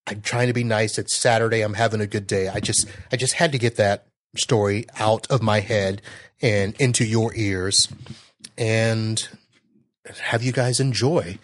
I'm 0.07 0.21
trying 0.21 0.47
to 0.47 0.53
be 0.53 0.63
nice. 0.63 0.97
It's 0.97 1.17
Saturday. 1.17 1.61
I'm 1.61 1.75
having 1.75 2.01
a 2.01 2.07
good 2.07 2.27
day. 2.27 2.49
I 2.49 2.59
just, 2.59 2.87
I 3.11 3.15
just 3.15 3.33
had 3.33 3.51
to 3.53 3.57
get 3.57 3.77
that 3.77 4.07
story 4.35 4.85
out 4.99 5.27
of 5.29 5.41
my 5.41 5.59
head 5.59 6.01
and 6.41 6.75
into 6.79 7.05
your 7.05 7.33
ears 7.35 7.87
and 8.57 9.27
have 10.21 10.43
you 10.43 10.51
guys 10.51 10.79
enjoy 10.79 11.37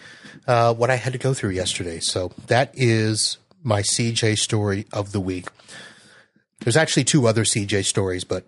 uh, 0.47 0.73
what 0.73 0.89
I 0.89 0.95
had 0.95 1.13
to 1.13 1.19
go 1.19 1.33
through 1.33 1.51
yesterday. 1.51 1.99
So 1.99 2.33
that 2.47 2.71
is 2.73 3.37
my 3.63 3.81
CJ 3.81 4.37
story 4.37 4.85
of 4.91 5.13
the 5.13 5.21
week. 5.21 5.47
There's 6.61 6.75
actually 6.75 7.05
two 7.05 7.25
other 7.27 7.45
CJ 7.45 7.85
stories, 7.85 8.25
but 8.25 8.45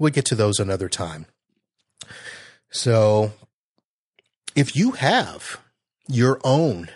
We'll 0.00 0.10
get 0.10 0.24
to 0.26 0.34
those 0.34 0.58
another 0.58 0.88
time. 0.88 1.26
So, 2.70 3.32
if 4.56 4.74
you 4.74 4.92
have 4.92 5.60
your 6.10 6.40
own 6.44 6.88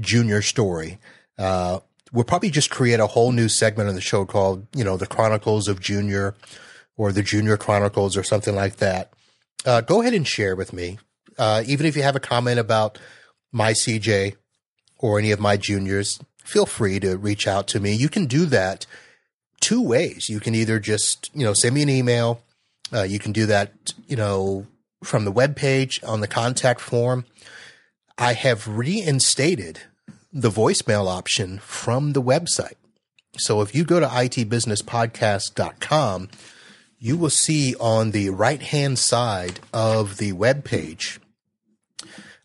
junior 0.00 0.42
story, 0.42 0.98
uh, 1.38 1.80
we'll 2.12 2.24
probably 2.24 2.50
just 2.50 2.70
create 2.70 3.00
a 3.00 3.06
whole 3.06 3.32
new 3.32 3.48
segment 3.48 3.88
on 3.88 3.94
the 3.94 4.00
show 4.00 4.24
called, 4.24 4.66
you 4.74 4.84
know, 4.84 4.96
the 4.96 5.06
Chronicles 5.06 5.68
of 5.68 5.80
Junior 5.80 6.34
or 6.96 7.12
the 7.12 7.22
Junior 7.22 7.56
Chronicles 7.56 8.16
or 8.16 8.22
something 8.22 8.54
like 8.54 8.76
that. 8.76 9.12
Uh, 9.64 9.80
go 9.80 10.00
ahead 10.00 10.14
and 10.14 10.26
share 10.26 10.56
with 10.56 10.72
me. 10.72 10.98
Uh, 11.38 11.62
even 11.66 11.86
if 11.86 11.96
you 11.96 12.02
have 12.02 12.16
a 12.16 12.20
comment 12.20 12.58
about 12.58 12.98
my 13.52 13.72
CJ 13.72 14.36
or 14.98 15.18
any 15.18 15.30
of 15.30 15.40
my 15.40 15.56
juniors, 15.56 16.20
feel 16.44 16.66
free 16.66 17.00
to 17.00 17.16
reach 17.16 17.46
out 17.46 17.66
to 17.68 17.80
me. 17.80 17.92
You 17.92 18.08
can 18.08 18.26
do 18.26 18.44
that 18.46 18.86
two 19.60 19.80
ways. 19.80 20.28
You 20.28 20.40
can 20.40 20.54
either 20.54 20.78
just, 20.78 21.30
you 21.34 21.44
know, 21.44 21.54
send 21.54 21.74
me 21.74 21.82
an 21.82 21.88
email. 21.88 22.42
Uh, 22.92 23.02
you 23.02 23.18
can 23.18 23.32
do 23.32 23.46
that, 23.46 23.94
you 24.06 24.16
know, 24.16 24.66
from 25.02 25.24
the 25.24 25.32
web 25.32 25.56
page 25.56 26.00
on 26.04 26.20
the 26.20 26.28
contact 26.28 26.80
form. 26.80 27.24
I 28.18 28.34
have 28.34 28.68
reinstated 28.68 29.80
the 30.32 30.50
voicemail 30.50 31.08
option 31.08 31.58
from 31.58 32.12
the 32.12 32.22
website. 32.22 32.76
So 33.38 33.62
if 33.62 33.74
you 33.74 33.84
go 33.84 33.98
to 34.00 34.06
itbusinesspodcast.com, 34.06 36.28
you 36.98 37.16
will 37.16 37.30
see 37.30 37.74
on 37.80 38.10
the 38.12 38.28
right 38.30 38.62
hand 38.62 38.98
side 38.98 39.60
of 39.72 40.18
the 40.18 40.32
web 40.32 40.64
page, 40.64 41.18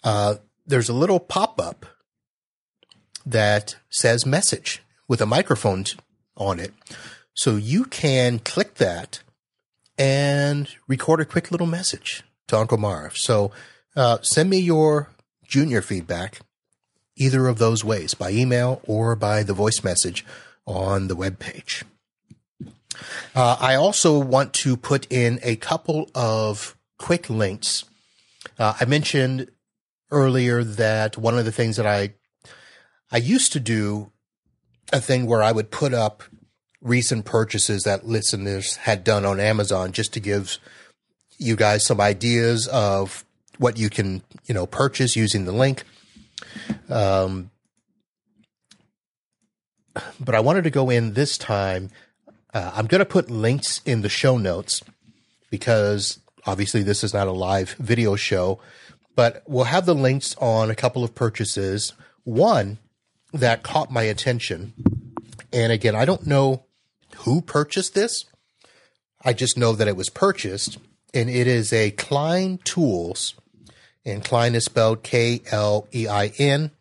uh, 0.04 0.36
there's 0.66 0.90
a 0.90 0.94
little 0.94 1.20
pop 1.20 1.62
up 1.62 1.86
that 3.26 3.76
says 3.90 4.26
message 4.26 4.82
with 5.08 5.22
a 5.22 5.26
microphone 5.26 5.86
on 6.36 6.60
it. 6.60 6.74
So 7.34 7.56
you 7.56 7.86
can 7.86 8.40
click 8.40 8.76
that 8.76 9.22
and 9.98 10.70
record 10.88 11.20
a 11.20 11.26
quick 11.26 11.52
little 11.52 11.68
message 11.68 12.24
to 12.48 12.58
Uncle 12.58 12.78
Marv. 12.78 13.18
So 13.18 13.52
uh, 13.96 14.20
send 14.22 14.50
me 14.50 14.60
your 14.60 15.12
junior 15.48 15.82
feedback 15.82 16.40
either 17.16 17.48
of 17.48 17.58
those 17.58 17.84
ways 17.84 18.14
by 18.14 18.30
email 18.32 18.82
or 18.86 19.16
by 19.16 19.44
the 19.44 19.54
voice 19.54 19.84
message 19.84 20.26
on 20.66 21.08
the 21.08 21.16
web 21.16 21.40
page. 21.40 21.84
Uh, 23.36 23.58
I 23.60 23.76
also 23.76 24.20
want 24.20 24.54
to 24.56 24.78
put 24.78 25.12
in 25.12 25.40
a 25.44 25.56
couple 25.56 26.10
of 26.16 26.76
quick 26.98 27.30
links. 27.30 27.86
Uh, 28.58 28.74
I 28.80 28.86
mentioned 28.86 29.50
earlier 30.12 30.64
that 30.64 31.18
one 31.18 31.38
of 31.38 31.46
the 31.46 31.52
things 31.52 31.76
that 31.78 31.86
I 31.86 32.14
I 33.12 33.18
used 33.18 33.54
to 33.54 33.60
do 33.60 34.12
a 34.92 35.00
thing 35.00 35.26
where 35.26 35.44
I 35.44 35.52
would 35.52 35.72
put 35.72 35.94
up 35.94 36.24
recent 36.82 37.26
purchases 37.26 37.84
that 37.84 38.06
listeners 38.06 38.78
had 38.78 39.04
done 39.04 39.26
on 39.26 39.40
Amazon 39.40 39.92
just 39.92 40.14
to 40.14 40.20
give 40.20 40.58
you 41.38 41.56
guys 41.56 41.86
some 41.86 42.02
ideas 42.02 42.68
of 42.68 43.26
what 43.58 43.78
you 43.78 43.90
can, 43.90 44.22
you 44.46 44.54
know, 44.54 44.66
purchase 44.66 45.16
using 45.16 45.46
the 45.46 45.52
link. 45.52 45.84
Um, 46.90 47.52
but 50.20 50.36
I 50.36 50.40
wanted 50.40 50.64
to 50.64 50.70
go 50.70 50.90
in 50.90 51.14
this 51.14 51.38
time. 51.38 51.90
Uh, 52.54 52.72
I'm 52.76 52.88
going 52.88 53.00
to 53.00 53.06
put 53.06 53.30
links 53.30 53.82
in 53.86 54.02
the 54.02 54.10
show 54.10 54.38
notes 54.38 54.82
because 55.50 56.20
obviously 56.46 56.84
this 56.84 57.04
is 57.04 57.14
not 57.14 57.28
a 57.28 57.32
live 57.32 57.72
video 57.80 58.16
show, 58.16 58.60
but 59.16 59.44
we'll 59.48 59.66
have 59.66 59.86
the 59.86 59.96
links 59.96 60.36
on 60.40 60.70
a 60.70 60.76
couple 60.76 61.04
of 61.04 61.16
purchases. 61.16 61.94
One 62.24 62.78
that 63.34 63.64
caught 63.64 63.92
my 63.92 64.04
attention. 64.04 64.74
And 65.52 65.72
again, 65.72 65.96
I 65.96 66.06
don't 66.06 66.28
know 66.28 66.66
who 67.18 67.42
purchased 67.42 67.94
this. 67.94 68.26
I 69.24 69.34
just 69.34 69.58
know 69.58 69.74
that 69.74 69.88
it 69.88 69.96
was 69.98 70.10
purchased, 70.10 70.78
and 71.14 71.30
it 71.30 71.48
is 71.48 71.74
a 71.74 71.92
Klein 71.92 72.60
Tools, 72.64 73.34
and 74.08 74.24
Klein 74.24 74.56
is 74.56 74.66
spelled 74.66 75.04
K 75.04 75.42
L 75.52 75.88
E 75.94 76.08
I 76.08 76.32
N. 76.38 76.72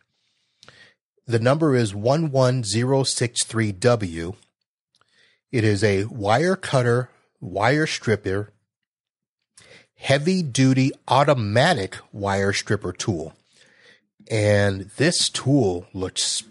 The 1.27 1.41
number 1.41 1.75
is 1.75 1.93
11063W. 1.93 4.37
It 5.51 5.65
is 5.65 5.83
a 5.83 6.05
wire 6.05 6.55
cutter, 6.55 7.11
wire 7.41 7.89
stripper, 7.89 8.53
heavy 9.97 10.43
duty 10.43 10.93
automatic 11.09 11.97
wire 12.13 12.53
stripper 12.53 12.93
tool. 12.93 13.35
And 14.31 14.83
this 14.97 15.29
tool 15.29 15.89
looks 15.93 16.45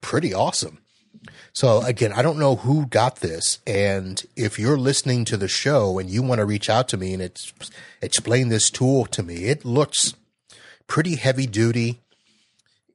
pretty 0.00 0.32
awesome. 0.32 0.78
So 1.52 1.82
again, 1.82 2.12
I 2.12 2.22
don't 2.22 2.38
know 2.38 2.56
who 2.56 2.86
got 2.86 3.16
this. 3.16 3.58
And 3.66 4.22
if 4.36 4.58
you're 4.58 4.78
listening 4.78 5.24
to 5.26 5.36
the 5.36 5.48
show 5.48 5.98
and 5.98 6.10
you 6.10 6.22
want 6.22 6.40
to 6.40 6.44
reach 6.44 6.68
out 6.68 6.88
to 6.88 6.96
me 6.96 7.12
and 7.12 7.22
it's, 7.22 7.52
explain 8.02 8.48
this 8.48 8.70
tool 8.70 9.06
to 9.06 9.22
me, 9.22 9.44
it 9.44 9.64
looks 9.64 10.14
pretty 10.86 11.16
heavy 11.16 11.46
duty. 11.46 12.00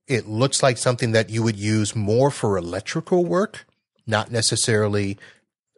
It 0.08 0.28
looks 0.28 0.62
like 0.62 0.78
something 0.78 1.12
that 1.12 1.30
you 1.30 1.44
would 1.44 1.58
use 1.58 1.96
more 1.96 2.32
for 2.32 2.58
electrical 2.58 3.26
work, 3.26 3.66
not 4.06 4.32
necessarily 4.32 5.18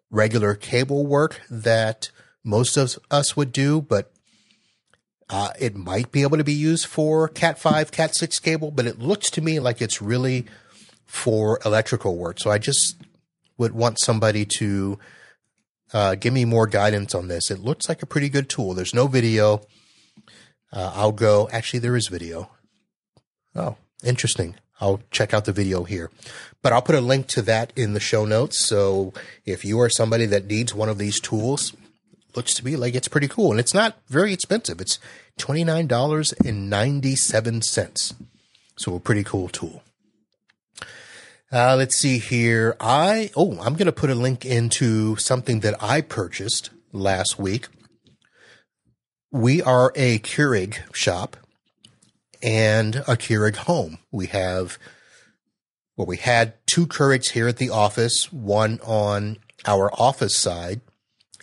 regular 0.09 0.55
cable 0.55 1.05
work 1.05 1.41
that 1.49 2.09
most 2.43 2.77
of 2.77 2.97
us 3.09 3.35
would 3.35 3.51
do, 3.51 3.81
but 3.81 4.11
uh, 5.29 5.49
it 5.59 5.75
might 5.75 6.11
be 6.11 6.21
able 6.21 6.37
to 6.37 6.43
be 6.43 6.53
used 6.53 6.85
for 6.85 7.27
Cat 7.27 7.57
5, 7.57 7.91
Cat 7.91 8.15
6 8.15 8.39
cable, 8.39 8.71
but 8.71 8.85
it 8.85 8.99
looks 8.99 9.29
to 9.31 9.41
me 9.41 9.59
like 9.59 9.81
it's 9.81 10.01
really 10.01 10.45
for 11.05 11.59
electrical 11.65 12.17
work. 12.17 12.39
So 12.39 12.51
I 12.51 12.57
just 12.57 12.97
would 13.57 13.73
want 13.73 13.99
somebody 13.99 14.45
to 14.45 14.99
uh, 15.93 16.15
give 16.15 16.33
me 16.33 16.45
more 16.45 16.67
guidance 16.67 17.13
on 17.13 17.27
this. 17.27 17.51
It 17.51 17.59
looks 17.59 17.87
like 17.87 18.01
a 18.01 18.07
pretty 18.07 18.29
good 18.29 18.49
tool. 18.49 18.73
There's 18.73 18.95
no 18.95 19.07
video. 19.07 19.61
Uh, 20.71 20.91
I'll 20.95 21.11
go. 21.11 21.49
Actually, 21.51 21.79
there 21.79 21.95
is 21.95 22.07
video. 22.07 22.49
Oh, 23.55 23.77
interesting. 24.03 24.55
I'll 24.81 25.01
check 25.11 25.33
out 25.33 25.45
the 25.45 25.53
video 25.53 25.83
here. 25.83 26.09
But 26.61 26.73
I'll 26.73 26.81
put 26.81 26.95
a 26.95 27.01
link 27.01 27.27
to 27.27 27.41
that 27.43 27.71
in 27.75 27.93
the 27.93 27.99
show 27.99 28.25
notes. 28.25 28.65
So 28.65 29.13
if 29.45 29.63
you 29.63 29.79
are 29.79 29.89
somebody 29.89 30.25
that 30.25 30.47
needs 30.47 30.73
one 30.73 30.89
of 30.89 30.97
these 30.97 31.19
tools, 31.19 31.73
looks 32.35 32.55
to 32.55 32.65
me 32.65 32.75
like 32.75 32.95
it's 32.95 33.07
pretty 33.07 33.27
cool. 33.27 33.51
And 33.51 33.59
it's 33.59 33.75
not 33.75 33.99
very 34.07 34.33
expensive. 34.33 34.81
It's 34.81 34.97
$29.97. 35.39 38.13
So 38.75 38.95
a 38.95 38.99
pretty 38.99 39.23
cool 39.23 39.49
tool. 39.49 39.83
Uh, 41.53 41.75
let's 41.75 41.99
see 41.99 42.17
here. 42.17 42.75
I, 42.79 43.29
oh, 43.35 43.51
I'm 43.61 43.73
going 43.75 43.85
to 43.85 43.91
put 43.91 44.09
a 44.09 44.15
link 44.15 44.43
into 44.43 45.17
something 45.17 45.59
that 45.59 45.83
I 45.83 46.01
purchased 46.01 46.71
last 46.91 47.37
week. 47.37 47.67
We 49.31 49.61
are 49.61 49.93
a 49.95 50.17
Keurig 50.17 50.79
shop 50.95 51.37
and 52.41 52.95
a 52.95 53.15
Keurig 53.15 53.55
home. 53.55 53.99
We 54.11 54.25
have, 54.27 54.79
well, 55.95 56.07
we 56.07 56.17
had 56.17 56.55
two 56.65 56.87
Keurigs 56.87 57.29
here 57.29 57.47
at 57.47 57.57
the 57.57 57.69
office, 57.69 58.33
one 58.33 58.79
on 58.83 59.37
our 59.63 59.93
office 59.93 60.35
side, 60.35 60.81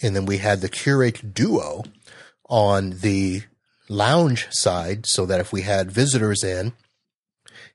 and 0.03 0.17
then 0.17 0.27
we 0.27 0.39
had 0.39 0.61
the 0.61 0.69
Keurig 0.69 1.33
Duo 1.33 1.85
on 2.49 2.99
the 2.99 3.43
lounge 3.89 4.49
side 4.51 5.07
so 5.07 5.25
that 5.27 5.39
if 5.39 5.53
we 5.53 5.63
had 5.63 5.93
visitors 5.93 6.43
in 6.43 6.73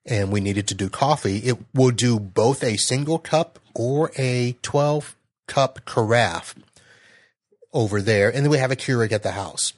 and 0.05 0.31
we 0.31 0.39
needed 0.39 0.67
to 0.67 0.75
do 0.75 0.89
coffee, 0.89 1.37
it 1.37 1.57
will 1.73 1.91
do 1.91 2.19
both 2.19 2.63
a 2.63 2.77
single 2.77 3.19
cup 3.19 3.59
or 3.73 4.11
a 4.17 4.55
12 4.61 5.15
cup 5.47 5.85
carafe 5.85 6.55
over 7.73 8.01
there. 8.01 8.33
And 8.33 8.45
then 8.45 8.51
we 8.51 8.57
have 8.57 8.71
a 8.71 8.75
Keurig 8.75 9.11
at 9.11 9.23
the 9.23 9.31
house. 9.31 9.73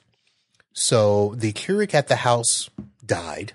So 0.73 1.33
the 1.35 1.53
Keurig 1.53 1.93
at 1.93 2.07
the 2.07 2.17
house 2.17 2.69
died. 3.05 3.53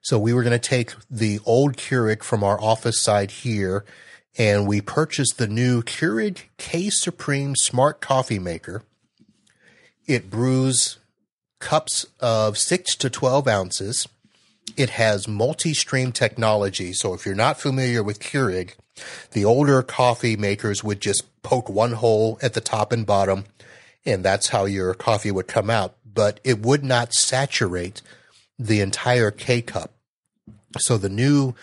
So 0.00 0.18
we 0.18 0.32
were 0.32 0.42
going 0.42 0.58
to 0.58 0.58
take 0.58 0.94
the 1.10 1.40
old 1.44 1.76
Keurig 1.76 2.22
from 2.22 2.42
our 2.42 2.60
office 2.60 3.02
side 3.02 3.30
here 3.30 3.84
and 4.38 4.68
we 4.68 4.80
purchased 4.80 5.36
the 5.36 5.48
new 5.48 5.82
Keurig 5.82 6.44
K 6.56 6.90
Supreme 6.90 7.56
Smart 7.56 8.00
Coffee 8.00 8.38
Maker. 8.38 8.82
It 10.06 10.30
brews 10.30 10.98
cups 11.58 12.06
of 12.20 12.56
6 12.56 12.94
to 12.96 13.10
12 13.10 13.48
ounces. 13.48 14.08
It 14.76 14.90
has 14.90 15.28
multi-stream 15.28 16.12
technology. 16.12 16.92
So 16.92 17.14
if 17.14 17.24
you're 17.26 17.34
not 17.34 17.60
familiar 17.60 18.02
with 18.02 18.20
Keurig, 18.20 18.74
the 19.32 19.44
older 19.44 19.82
coffee 19.82 20.36
makers 20.36 20.82
would 20.82 21.00
just 21.00 21.24
poke 21.42 21.68
one 21.68 21.92
hole 21.92 22.38
at 22.42 22.54
the 22.54 22.60
top 22.60 22.92
and 22.92 23.06
bottom, 23.06 23.44
and 24.04 24.24
that's 24.24 24.48
how 24.48 24.64
your 24.64 24.94
coffee 24.94 25.30
would 25.30 25.48
come 25.48 25.70
out. 25.70 25.94
But 26.04 26.40
it 26.44 26.60
would 26.60 26.84
not 26.84 27.12
saturate 27.12 28.02
the 28.58 28.80
entire 28.80 29.30
K 29.30 29.62
cup. 29.62 29.92
So 30.78 30.98
the 30.98 31.08
new 31.08 31.54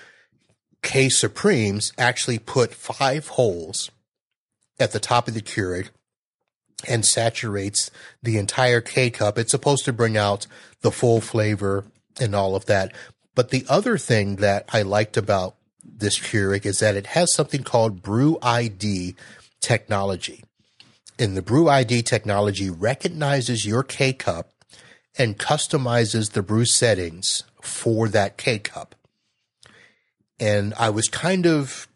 K 0.81 1.09
Supremes 1.09 1.91
actually 1.97 2.39
put 2.39 2.73
five 2.73 3.27
holes 3.29 3.91
at 4.79 4.91
the 4.91 4.99
top 4.99 5.27
of 5.27 5.33
the 5.33 5.41
Keurig 5.41 5.89
and 6.87 7.05
saturates 7.05 7.91
the 8.21 8.37
entire 8.37 8.81
K 8.81 9.09
cup. 9.09 9.37
It's 9.37 9.51
supposed 9.51 9.85
to 9.85 9.93
bring 9.93 10.15
out 10.15 10.47
the 10.81 10.91
full 10.91 11.21
flavor 11.21 11.85
and 12.19 12.35
all 12.35 12.55
of 12.55 12.65
that. 12.65 12.93
But 13.33 13.49
the 13.49 13.65
other 13.69 13.97
thing 13.97 14.37
that 14.37 14.69
I 14.71 14.81
liked 14.81 15.17
about 15.17 15.55
this 15.83 16.19
Keurig 16.19 16.65
is 16.65 16.79
that 16.79 16.95
it 16.95 17.07
has 17.07 17.33
something 17.33 17.63
called 17.63 18.01
Brew 18.01 18.37
ID 18.41 19.15
technology. 19.61 20.43
And 21.19 21.37
the 21.37 21.41
Brew 21.41 21.69
ID 21.69 22.01
technology 22.03 22.69
recognizes 22.69 23.65
your 23.65 23.83
K 23.83 24.13
cup 24.13 24.51
and 25.17 25.37
customizes 25.37 26.31
the 26.31 26.43
brew 26.43 26.65
settings 26.65 27.43
for 27.61 28.09
that 28.09 28.37
K 28.37 28.59
cup. 28.59 28.95
And 30.39 30.73
I 30.77 30.89
was 30.89 31.07
kind 31.07 31.45
of 31.45 31.87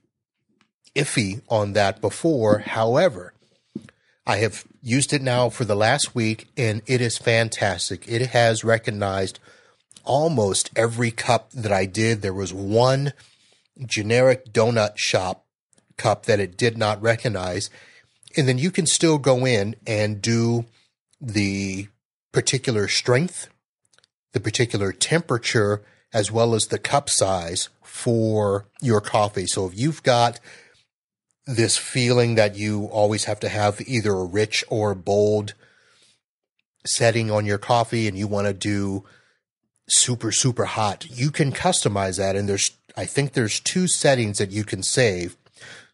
iffy 0.95 1.41
on 1.49 1.73
that 1.73 1.99
before. 1.99 2.59
However, 2.59 3.33
I 4.25 4.37
have 4.37 4.63
used 4.81 5.11
it 5.11 5.21
now 5.21 5.49
for 5.49 5.65
the 5.65 5.75
last 5.75 6.15
week 6.15 6.47
and 6.55 6.81
it 6.85 7.01
is 7.01 7.17
fantastic. 7.17 8.07
It 8.07 8.27
has 8.27 8.63
recognized 8.63 9.39
almost 10.03 10.69
every 10.75 11.11
cup 11.11 11.51
that 11.51 11.71
I 11.71 11.85
did. 11.85 12.21
There 12.21 12.33
was 12.33 12.53
one 12.53 13.13
generic 13.85 14.51
donut 14.51 14.97
shop 14.97 15.45
cup 15.97 16.25
that 16.25 16.39
it 16.39 16.57
did 16.57 16.77
not 16.77 17.01
recognize. 17.01 17.69
And 18.37 18.47
then 18.47 18.57
you 18.57 18.71
can 18.71 18.85
still 18.85 19.17
go 19.17 19.45
in 19.45 19.75
and 19.85 20.21
do 20.21 20.65
the 21.19 21.87
particular 22.31 22.87
strength, 22.87 23.49
the 24.33 24.39
particular 24.39 24.91
temperature, 24.91 25.81
as 26.13 26.31
well 26.31 26.55
as 26.55 26.67
the 26.67 26.79
cup 26.79 27.09
size 27.09 27.69
for 27.83 28.65
your 28.81 29.01
coffee. 29.01 29.45
So 29.45 29.67
if 29.67 29.77
you've 29.77 30.03
got 30.03 30.39
this 31.45 31.77
feeling 31.77 32.35
that 32.35 32.55
you 32.55 32.85
always 32.85 33.25
have 33.25 33.39
to 33.39 33.49
have 33.49 33.81
either 33.87 34.11
a 34.11 34.25
rich 34.25 34.63
or 34.69 34.93
bold 34.93 35.53
setting 36.85 37.29
on 37.31 37.45
your 37.45 37.57
coffee 37.57 38.07
and 38.07 38.17
you 38.17 38.27
want 38.27 38.47
to 38.47 38.53
do 38.53 39.03
super, 39.91 40.31
super 40.31 40.65
hot, 40.65 41.05
you 41.09 41.31
can 41.31 41.51
customize 41.51 42.17
that. 42.17 42.35
And 42.35 42.47
there's, 42.47 42.71
I 42.95 43.05
think 43.05 43.33
there's 43.33 43.59
two 43.59 43.87
settings 43.87 44.37
that 44.37 44.51
you 44.51 44.63
can 44.63 44.83
save. 44.83 45.35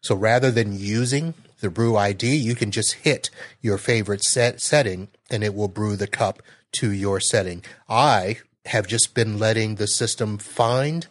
So 0.00 0.14
rather 0.14 0.50
than 0.50 0.78
using 0.78 1.34
the 1.60 1.70
brew 1.70 1.96
ID, 1.96 2.36
you 2.36 2.54
can 2.54 2.70
just 2.70 2.94
hit 2.94 3.30
your 3.60 3.78
favorite 3.78 4.22
set 4.22 4.60
setting 4.60 5.08
and 5.30 5.42
it 5.42 5.54
will 5.54 5.68
brew 5.68 5.96
the 5.96 6.06
cup 6.06 6.42
to 6.72 6.92
your 6.92 7.20
setting. 7.20 7.64
I 7.88 8.38
have 8.66 8.86
just 8.86 9.14
been 9.14 9.38
letting 9.38 9.76
the 9.76 9.86
system 9.86 10.38
find 10.38 11.06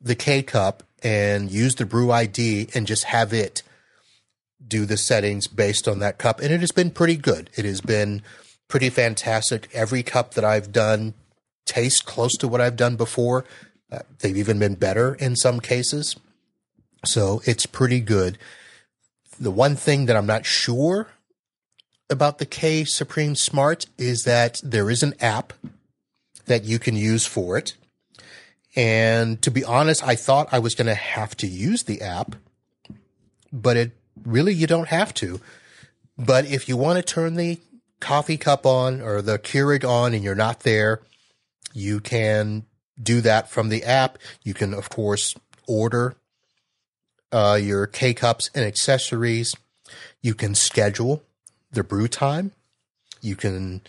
the 0.00 0.14
K 0.14 0.42
cup 0.42 0.82
and 1.02 1.50
use 1.50 1.74
the 1.74 1.86
brew 1.86 2.10
ID 2.10 2.68
and 2.74 2.86
just 2.86 3.04
have 3.04 3.32
it 3.32 3.62
do 4.66 4.84
the 4.84 4.96
settings 4.96 5.46
based 5.46 5.86
on 5.86 5.98
that 6.00 6.18
cup. 6.18 6.40
And 6.40 6.52
it 6.52 6.60
has 6.60 6.72
been 6.72 6.90
pretty 6.90 7.16
good. 7.16 7.50
It 7.56 7.64
has 7.64 7.80
been 7.80 8.22
pretty 8.68 8.90
fantastic. 8.90 9.68
Every 9.72 10.02
cup 10.02 10.34
that 10.34 10.44
I've 10.44 10.72
done 10.72 11.14
tastes 11.66 12.00
close 12.00 12.36
to 12.38 12.48
what 12.48 12.60
I've 12.60 12.76
done 12.76 12.96
before. 12.96 13.44
Uh, 13.92 14.00
they've 14.20 14.36
even 14.36 14.58
been 14.58 14.74
better 14.74 15.14
in 15.14 15.36
some 15.36 15.60
cases. 15.60 16.16
So 17.04 17.42
it's 17.44 17.66
pretty 17.66 18.00
good. 18.00 18.38
The 19.38 19.50
one 19.50 19.76
thing 19.76 20.06
that 20.06 20.16
I'm 20.16 20.26
not 20.26 20.46
sure 20.46 21.08
about 22.08 22.38
the 22.38 22.46
K 22.46 22.84
Supreme 22.84 23.34
Smart 23.34 23.86
is 23.98 24.22
that 24.24 24.60
there 24.64 24.90
is 24.90 25.02
an 25.02 25.14
app 25.20 25.52
that 26.46 26.64
you 26.64 26.78
can 26.78 26.96
use 26.96 27.26
for 27.26 27.58
it. 27.58 27.74
And 28.74 29.40
to 29.42 29.50
be 29.50 29.64
honest, 29.64 30.06
I 30.06 30.16
thought 30.16 30.48
I 30.52 30.58
was 30.58 30.74
going 30.74 30.86
to 30.86 30.94
have 30.94 31.36
to 31.38 31.46
use 31.46 31.84
the 31.84 32.02
app, 32.02 32.36
but 33.52 33.76
it 33.76 33.92
really, 34.24 34.54
you 34.54 34.66
don't 34.66 34.88
have 34.88 35.14
to. 35.14 35.40
But 36.18 36.46
if 36.46 36.68
you 36.68 36.76
want 36.76 36.98
to 36.98 37.02
turn 37.02 37.34
the 37.34 37.58
coffee 38.00 38.36
cup 38.36 38.66
on 38.66 39.00
or 39.00 39.22
the 39.22 39.38
Keurig 39.38 39.88
on 39.88 40.14
and 40.14 40.22
you're 40.22 40.34
not 40.34 40.60
there, 40.60 41.00
you 41.76 42.00
can 42.00 42.64
do 43.00 43.20
that 43.20 43.50
from 43.50 43.68
the 43.68 43.84
app. 43.84 44.16
You 44.42 44.54
can, 44.54 44.72
of 44.72 44.88
course, 44.88 45.34
order 45.68 46.16
uh, 47.30 47.58
your 47.60 47.86
K 47.86 48.14
cups 48.14 48.48
and 48.54 48.64
accessories. 48.64 49.54
You 50.22 50.32
can 50.32 50.54
schedule 50.54 51.22
the 51.70 51.84
brew 51.84 52.08
time. 52.08 52.52
You 53.20 53.36
can 53.36 53.82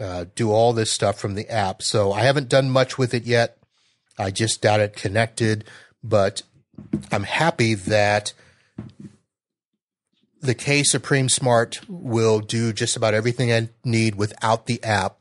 uh, 0.00 0.24
do 0.34 0.50
all 0.50 0.72
this 0.72 0.90
stuff 0.90 1.20
from 1.20 1.34
the 1.34 1.46
app. 1.50 1.82
So 1.82 2.12
I 2.12 2.22
haven't 2.22 2.48
done 2.48 2.70
much 2.70 2.96
with 2.96 3.12
it 3.12 3.24
yet. 3.24 3.58
I 4.18 4.30
just 4.30 4.62
got 4.62 4.80
it 4.80 4.96
connected, 4.96 5.64
but 6.02 6.42
I'm 7.12 7.24
happy 7.24 7.74
that 7.74 8.32
the 10.40 10.54
K 10.54 10.82
Supreme 10.82 11.28
Smart 11.28 11.80
will 11.88 12.40
do 12.40 12.72
just 12.72 12.96
about 12.96 13.12
everything 13.12 13.52
I 13.52 13.68
need 13.84 14.14
without 14.14 14.64
the 14.64 14.82
app, 14.82 15.18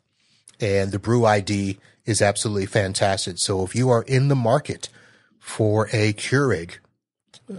and 0.61 0.91
the 0.91 0.99
Brew 0.99 1.25
ID 1.25 1.79
is 2.07 2.21
absolutely 2.21 2.65
fantastic. 2.65 3.37
So 3.37 3.63
if 3.63 3.75
you 3.75 3.89
are 3.89 4.03
in 4.03 4.29
the 4.29 4.35
market 4.35 4.89
for 5.39 5.87
a 5.91 6.13
Keurig, 6.13 6.77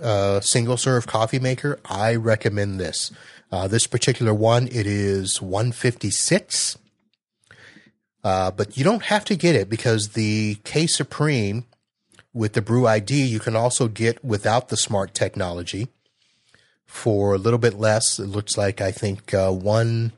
uh, 0.03 0.41
single 0.41 0.77
serve 0.77 1.07
coffee 1.07 1.39
maker, 1.39 1.79
I 1.85 2.15
recommend 2.17 2.81
this. 2.81 3.13
Uh, 3.53 3.69
this 3.69 3.87
particular 3.87 4.35
one, 4.35 4.67
it 4.67 4.87
is 4.87 5.41
156. 5.41 6.79
Uh, 8.25 8.51
but 8.51 8.77
you 8.77 8.85
don't 8.85 9.05
have 9.05 9.25
to 9.27 9.37
get 9.37 9.55
it 9.55 9.69
because 9.69 10.09
the 10.11 10.57
K 10.65 10.87
Supreme 10.87 11.65
with 12.35 12.53
the 12.55 12.63
Brew 12.63 12.87
ID, 12.87 13.25
you 13.25 13.41
can 13.41 13.57
also 13.57 13.89
get 13.89 14.23
without 14.25 14.69
the 14.69 14.77
smart 14.77 15.15
technology 15.15 15.89
for 16.85 17.35
a 17.35 17.39
little 17.39 17.59
bit 17.59 17.75
less. 17.75 18.19
It 18.19 18.27
looks 18.27 18.57
like 18.57 18.81
I 18.81 18.91
think 18.93 19.33
uh, 19.33 19.51
one. 19.51 20.13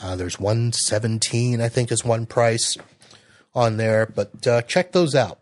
Uh, 0.00 0.16
there's 0.16 0.40
117, 0.40 1.60
I 1.60 1.68
think, 1.68 1.92
is 1.92 2.04
one 2.04 2.26
price 2.26 2.76
on 3.54 3.76
there, 3.76 4.06
but 4.06 4.46
uh, 4.46 4.62
check 4.62 4.92
those 4.92 5.14
out. 5.14 5.38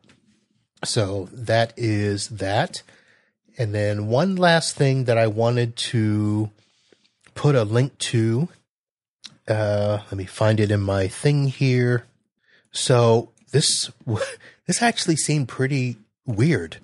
So 0.85 1.29
that 1.33 1.73
is 1.77 2.29
that. 2.29 2.83
And 3.59 3.75
then 3.75 4.09
one 4.09 4.37
last 4.37 4.77
thing 4.77 5.05
that 5.05 5.19
I 5.19 5.27
wanted 5.27 5.77
to 5.77 6.51
put 7.35 7.55
a 7.55 7.65
link 7.65 7.97
to. 7.99 8.49
Uh, 9.47 9.99
let 10.05 10.15
me 10.15 10.25
find 10.25 10.61
it 10.61 10.71
in 10.71 10.81
my 10.81 11.09
thing 11.09 11.49
here. 11.49 12.07
So 12.73 13.31
this 13.53 13.91
this 14.67 14.83
actually 14.83 15.17
seemed 15.17 15.49
pretty 15.49 15.97
weird. 16.27 16.79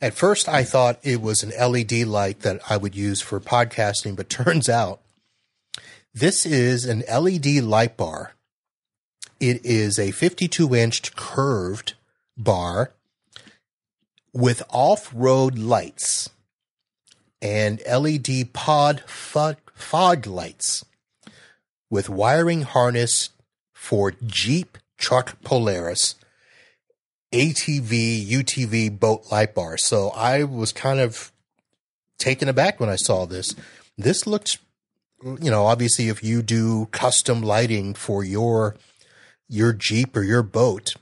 At 0.00 0.14
first, 0.14 0.48
I 0.48 0.62
thought 0.62 0.98
it 1.02 1.22
was 1.22 1.42
an 1.42 1.52
LED 1.58 2.06
light 2.06 2.40
that 2.40 2.60
I 2.68 2.76
would 2.76 2.94
use 2.94 3.20
for 3.20 3.40
podcasting, 3.40 4.14
but 4.14 4.28
turns 4.30 4.68
out 4.68 5.00
this 6.16 6.46
is 6.46 6.86
an 6.86 7.04
LED 7.12 7.62
light 7.62 7.98
bar. 7.98 8.32
It 9.38 9.62
is 9.66 9.98
a 9.98 10.12
52 10.12 10.74
inch 10.74 11.14
curved 11.14 11.92
bar 12.38 12.92
with 14.32 14.62
off 14.70 15.12
road 15.14 15.58
lights 15.58 16.30
and 17.42 17.82
LED 17.86 18.54
pod 18.54 19.02
fog, 19.02 19.58
fog 19.74 20.26
lights 20.26 20.86
with 21.90 22.08
wiring 22.08 22.62
harness 22.62 23.28
for 23.74 24.12
Jeep 24.24 24.78
Truck 24.96 25.40
Polaris 25.42 26.14
ATV 27.30 28.26
UTV 28.26 28.98
boat 28.98 29.24
light 29.30 29.54
bar. 29.54 29.76
So 29.76 30.08
I 30.10 30.44
was 30.44 30.72
kind 30.72 30.98
of 30.98 31.30
taken 32.18 32.48
aback 32.48 32.80
when 32.80 32.88
I 32.88 32.96
saw 32.96 33.26
this. 33.26 33.54
This 33.98 34.26
looks, 34.26 34.56
you 35.26 35.50
know, 35.50 35.66
obviously 35.66 36.08
if 36.08 36.22
you 36.22 36.42
do 36.42 36.86
custom 36.86 37.42
lighting 37.42 37.94
for 37.94 38.22
your 38.22 38.76
your 39.48 39.72
Jeep 39.72 40.16
or 40.16 40.22
your 40.22 40.42
boat, 40.42 40.94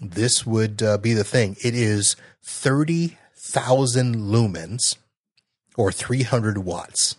this 0.00 0.46
would 0.46 0.82
uh, 0.82 0.98
be 0.98 1.12
the 1.12 1.24
thing. 1.24 1.56
It 1.62 1.74
is 1.74 2.16
30,000 2.42 4.16
lumens 4.16 4.96
or 5.76 5.92
300 5.92 6.58
watts. 6.58 7.16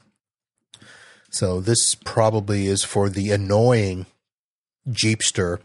So 1.30 1.60
this 1.62 1.96
probably 1.96 2.68
is 2.68 2.84
for 2.84 3.10
the 3.10 3.32
annoying 3.32 4.06
Jeepster 4.90 5.60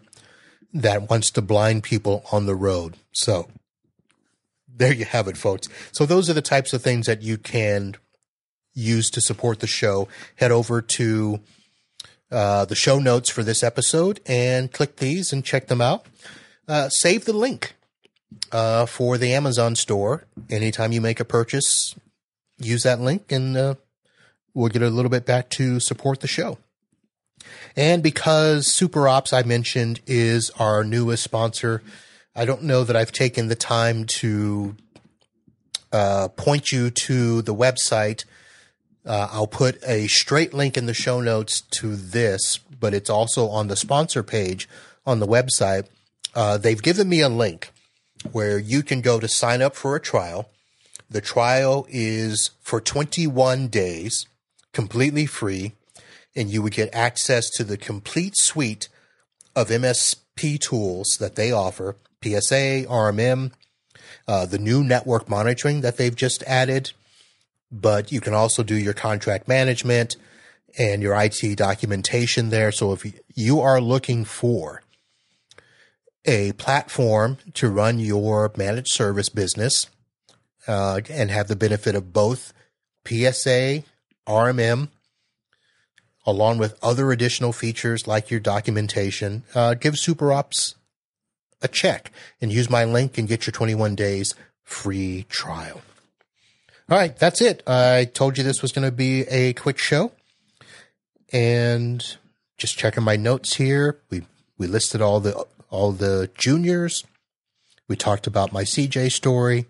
that 0.72 1.10
wants 1.10 1.30
to 1.32 1.42
blind 1.42 1.82
people 1.82 2.24
on 2.30 2.46
the 2.46 2.54
road. 2.54 2.96
So 3.12 3.48
there 4.68 4.94
you 4.94 5.04
have 5.04 5.28
it, 5.28 5.36
folks. 5.36 5.68
So 5.92 6.06
those 6.06 6.30
are 6.30 6.34
the 6.34 6.42
types 6.42 6.72
of 6.72 6.82
things 6.82 7.06
that 7.06 7.22
you 7.22 7.36
can 7.36 7.96
use 8.78 9.10
to 9.10 9.20
support 9.20 9.60
the 9.60 9.66
show. 9.66 10.08
Head 10.36 10.52
over 10.52 10.80
to 10.80 11.40
uh, 12.30 12.64
the 12.64 12.74
show 12.74 12.98
notes 12.98 13.30
for 13.30 13.42
this 13.42 13.62
episode 13.62 14.20
and 14.26 14.72
click 14.72 14.96
these 14.96 15.32
and 15.32 15.44
check 15.44 15.66
them 15.66 15.80
out. 15.80 16.06
Uh, 16.66 16.88
save 16.88 17.24
the 17.24 17.32
link 17.32 17.74
uh, 18.52 18.86
for 18.86 19.18
the 19.18 19.32
Amazon 19.32 19.74
store. 19.74 20.24
Anytime 20.50 20.92
you 20.92 21.00
make 21.00 21.20
a 21.20 21.24
purchase, 21.24 21.94
use 22.58 22.82
that 22.82 23.00
link 23.00 23.32
and 23.32 23.56
uh, 23.56 23.74
we'll 24.54 24.68
get 24.68 24.82
a 24.82 24.90
little 24.90 25.10
bit 25.10 25.26
back 25.26 25.50
to 25.50 25.80
support 25.80 26.20
the 26.20 26.28
show. 26.28 26.58
And 27.76 28.02
because 28.02 28.66
SuperOps, 28.66 29.32
I 29.32 29.46
mentioned, 29.46 30.00
is 30.06 30.50
our 30.58 30.84
newest 30.84 31.22
sponsor, 31.22 31.82
I 32.34 32.44
don't 32.44 32.64
know 32.64 32.84
that 32.84 32.96
I've 32.96 33.12
taken 33.12 33.48
the 33.48 33.54
time 33.54 34.04
to 34.20 34.76
uh, 35.92 36.28
point 36.28 36.72
you 36.72 36.90
to 36.90 37.42
the 37.42 37.54
website. 37.54 38.24
Uh, 39.04 39.28
I'll 39.30 39.46
put 39.46 39.82
a 39.86 40.06
straight 40.06 40.52
link 40.52 40.76
in 40.76 40.86
the 40.86 40.94
show 40.94 41.20
notes 41.20 41.60
to 41.60 41.96
this, 41.96 42.58
but 42.58 42.94
it's 42.94 43.10
also 43.10 43.48
on 43.48 43.68
the 43.68 43.76
sponsor 43.76 44.22
page 44.22 44.68
on 45.06 45.20
the 45.20 45.26
website. 45.26 45.86
Uh, 46.34 46.58
they've 46.58 46.82
given 46.82 47.08
me 47.08 47.20
a 47.20 47.28
link 47.28 47.72
where 48.32 48.58
you 48.58 48.82
can 48.82 49.00
go 49.00 49.18
to 49.20 49.28
sign 49.28 49.62
up 49.62 49.74
for 49.74 49.96
a 49.96 50.00
trial. 50.00 50.50
The 51.10 51.20
trial 51.20 51.86
is 51.88 52.50
for 52.60 52.80
21 52.80 53.68
days, 53.68 54.26
completely 54.72 55.24
free, 55.26 55.72
and 56.36 56.50
you 56.50 56.62
would 56.62 56.74
get 56.74 56.94
access 56.94 57.48
to 57.50 57.64
the 57.64 57.76
complete 57.76 58.36
suite 58.36 58.88
of 59.56 59.68
MSP 59.68 60.60
tools 60.60 61.16
that 61.18 61.34
they 61.34 61.50
offer 61.50 61.96
PSA, 62.22 62.84
RMM, 62.88 63.52
uh, 64.26 64.46
the 64.46 64.58
new 64.58 64.84
network 64.84 65.28
monitoring 65.28 65.80
that 65.80 65.96
they've 65.96 66.14
just 66.14 66.42
added. 66.44 66.92
But 67.70 68.10
you 68.10 68.20
can 68.20 68.34
also 68.34 68.62
do 68.62 68.74
your 68.74 68.94
contract 68.94 69.48
management 69.48 70.16
and 70.78 71.02
your 71.02 71.20
IT 71.20 71.56
documentation 71.56 72.50
there. 72.50 72.72
So 72.72 72.92
if 72.92 73.04
you 73.34 73.60
are 73.60 73.80
looking 73.80 74.24
for 74.24 74.82
a 76.24 76.52
platform 76.52 77.38
to 77.54 77.68
run 77.68 77.98
your 77.98 78.52
managed 78.56 78.92
service 78.92 79.28
business 79.28 79.86
uh, 80.66 81.00
and 81.08 81.30
have 81.30 81.48
the 81.48 81.56
benefit 81.56 81.94
of 81.94 82.12
both 82.12 82.52
PSA, 83.06 83.82
RMM, 84.26 84.88
along 86.26 86.58
with 86.58 86.78
other 86.82 87.10
additional 87.10 87.52
features 87.52 88.06
like 88.06 88.30
your 88.30 88.40
documentation, 88.40 89.44
uh, 89.54 89.72
give 89.72 89.94
SuperOps 89.94 90.74
a 91.62 91.68
check 91.68 92.12
and 92.40 92.52
use 92.52 92.68
my 92.68 92.84
link 92.84 93.16
and 93.16 93.26
get 93.26 93.46
your 93.46 93.52
21 93.52 93.94
days 93.94 94.34
free 94.62 95.24
trial. 95.30 95.80
All 96.90 96.96
right, 96.96 97.14
that's 97.14 97.42
it. 97.42 97.62
I 97.66 98.06
told 98.06 98.38
you 98.38 98.44
this 98.44 98.62
was 98.62 98.72
going 98.72 98.86
to 98.86 98.92
be 98.92 99.22
a 99.28 99.52
quick 99.52 99.76
show. 99.76 100.12
And 101.30 102.16
just 102.56 102.78
checking 102.78 103.04
my 103.04 103.16
notes 103.16 103.56
here, 103.56 104.00
we 104.08 104.22
we 104.56 104.66
listed 104.66 105.02
all 105.02 105.20
the 105.20 105.46
all 105.68 105.92
the 105.92 106.30
juniors. 106.34 107.04
We 107.88 107.96
talked 107.96 108.26
about 108.26 108.54
my 108.54 108.62
CJ 108.62 109.12
story. 109.12 109.66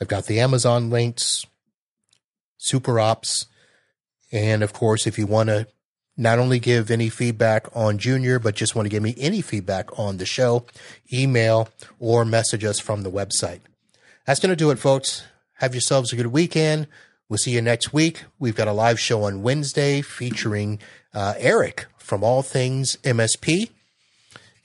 I've 0.00 0.08
got 0.08 0.24
the 0.24 0.40
Amazon 0.40 0.88
links, 0.88 1.44
SuperOps, 2.58 3.44
and 4.32 4.62
of 4.62 4.72
course, 4.72 5.06
if 5.06 5.18
you 5.18 5.26
want 5.26 5.50
to 5.50 5.66
not 6.16 6.38
only 6.38 6.58
give 6.58 6.90
any 6.90 7.10
feedback 7.10 7.66
on 7.74 7.98
Junior, 7.98 8.38
but 8.38 8.54
just 8.54 8.74
want 8.74 8.86
to 8.86 8.90
give 8.90 9.02
me 9.02 9.14
any 9.18 9.42
feedback 9.42 9.98
on 9.98 10.16
the 10.16 10.26
show, 10.26 10.64
email 11.12 11.68
or 11.98 12.24
message 12.24 12.64
us 12.64 12.78
from 12.78 13.02
the 13.02 13.10
website. 13.10 13.60
That's 14.26 14.40
going 14.40 14.50
to 14.50 14.56
do 14.56 14.70
it, 14.70 14.78
folks. 14.78 15.24
Have 15.62 15.74
yourselves 15.74 16.12
a 16.12 16.16
good 16.16 16.26
weekend. 16.26 16.88
We'll 17.30 17.38
see 17.38 17.52
you 17.52 17.62
next 17.62 17.94
week. 17.94 18.24
We've 18.38 18.54
got 18.54 18.68
a 18.68 18.72
live 18.72 19.00
show 19.00 19.22
on 19.22 19.42
Wednesday 19.42 20.02
featuring 20.02 20.80
uh, 21.14 21.32
Eric 21.38 21.86
from 21.96 22.22
All 22.22 22.42
Things 22.42 22.96
MSP 23.04 23.70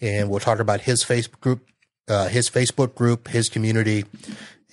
and 0.01 0.29
we'll 0.29 0.39
talk 0.39 0.59
about 0.59 0.81
his 0.81 1.03
Facebook 1.03 1.39
group, 1.39 1.67
uh, 2.07 2.27
his 2.27 2.49
Facebook 2.49 2.95
group, 2.95 3.27
his 3.27 3.49
community, 3.49 4.05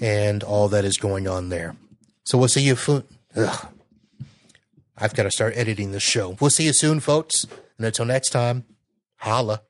and 0.01 0.43
all 0.43 0.69
that 0.69 0.85
is 0.85 0.97
going 0.97 1.29
on 1.29 1.49
there. 1.49 1.77
So 2.25 2.39
we'll 2.39 2.49
see 2.49 2.63
you. 2.63 2.77
Ugh. 3.37 3.69
I've 4.97 5.15
got 5.15 5.25
to 5.25 5.31
start 5.31 5.55
editing 5.57 5.93
this 5.93 6.03
show. 6.03 6.37
We'll 6.41 6.51
see 6.51 6.65
you 6.65 6.73
soon, 6.73 7.01
folks. 7.01 7.45
And 7.77 7.87
until 7.87 8.05
next 8.05 8.31
time, 8.31 8.65
holla. 9.17 9.63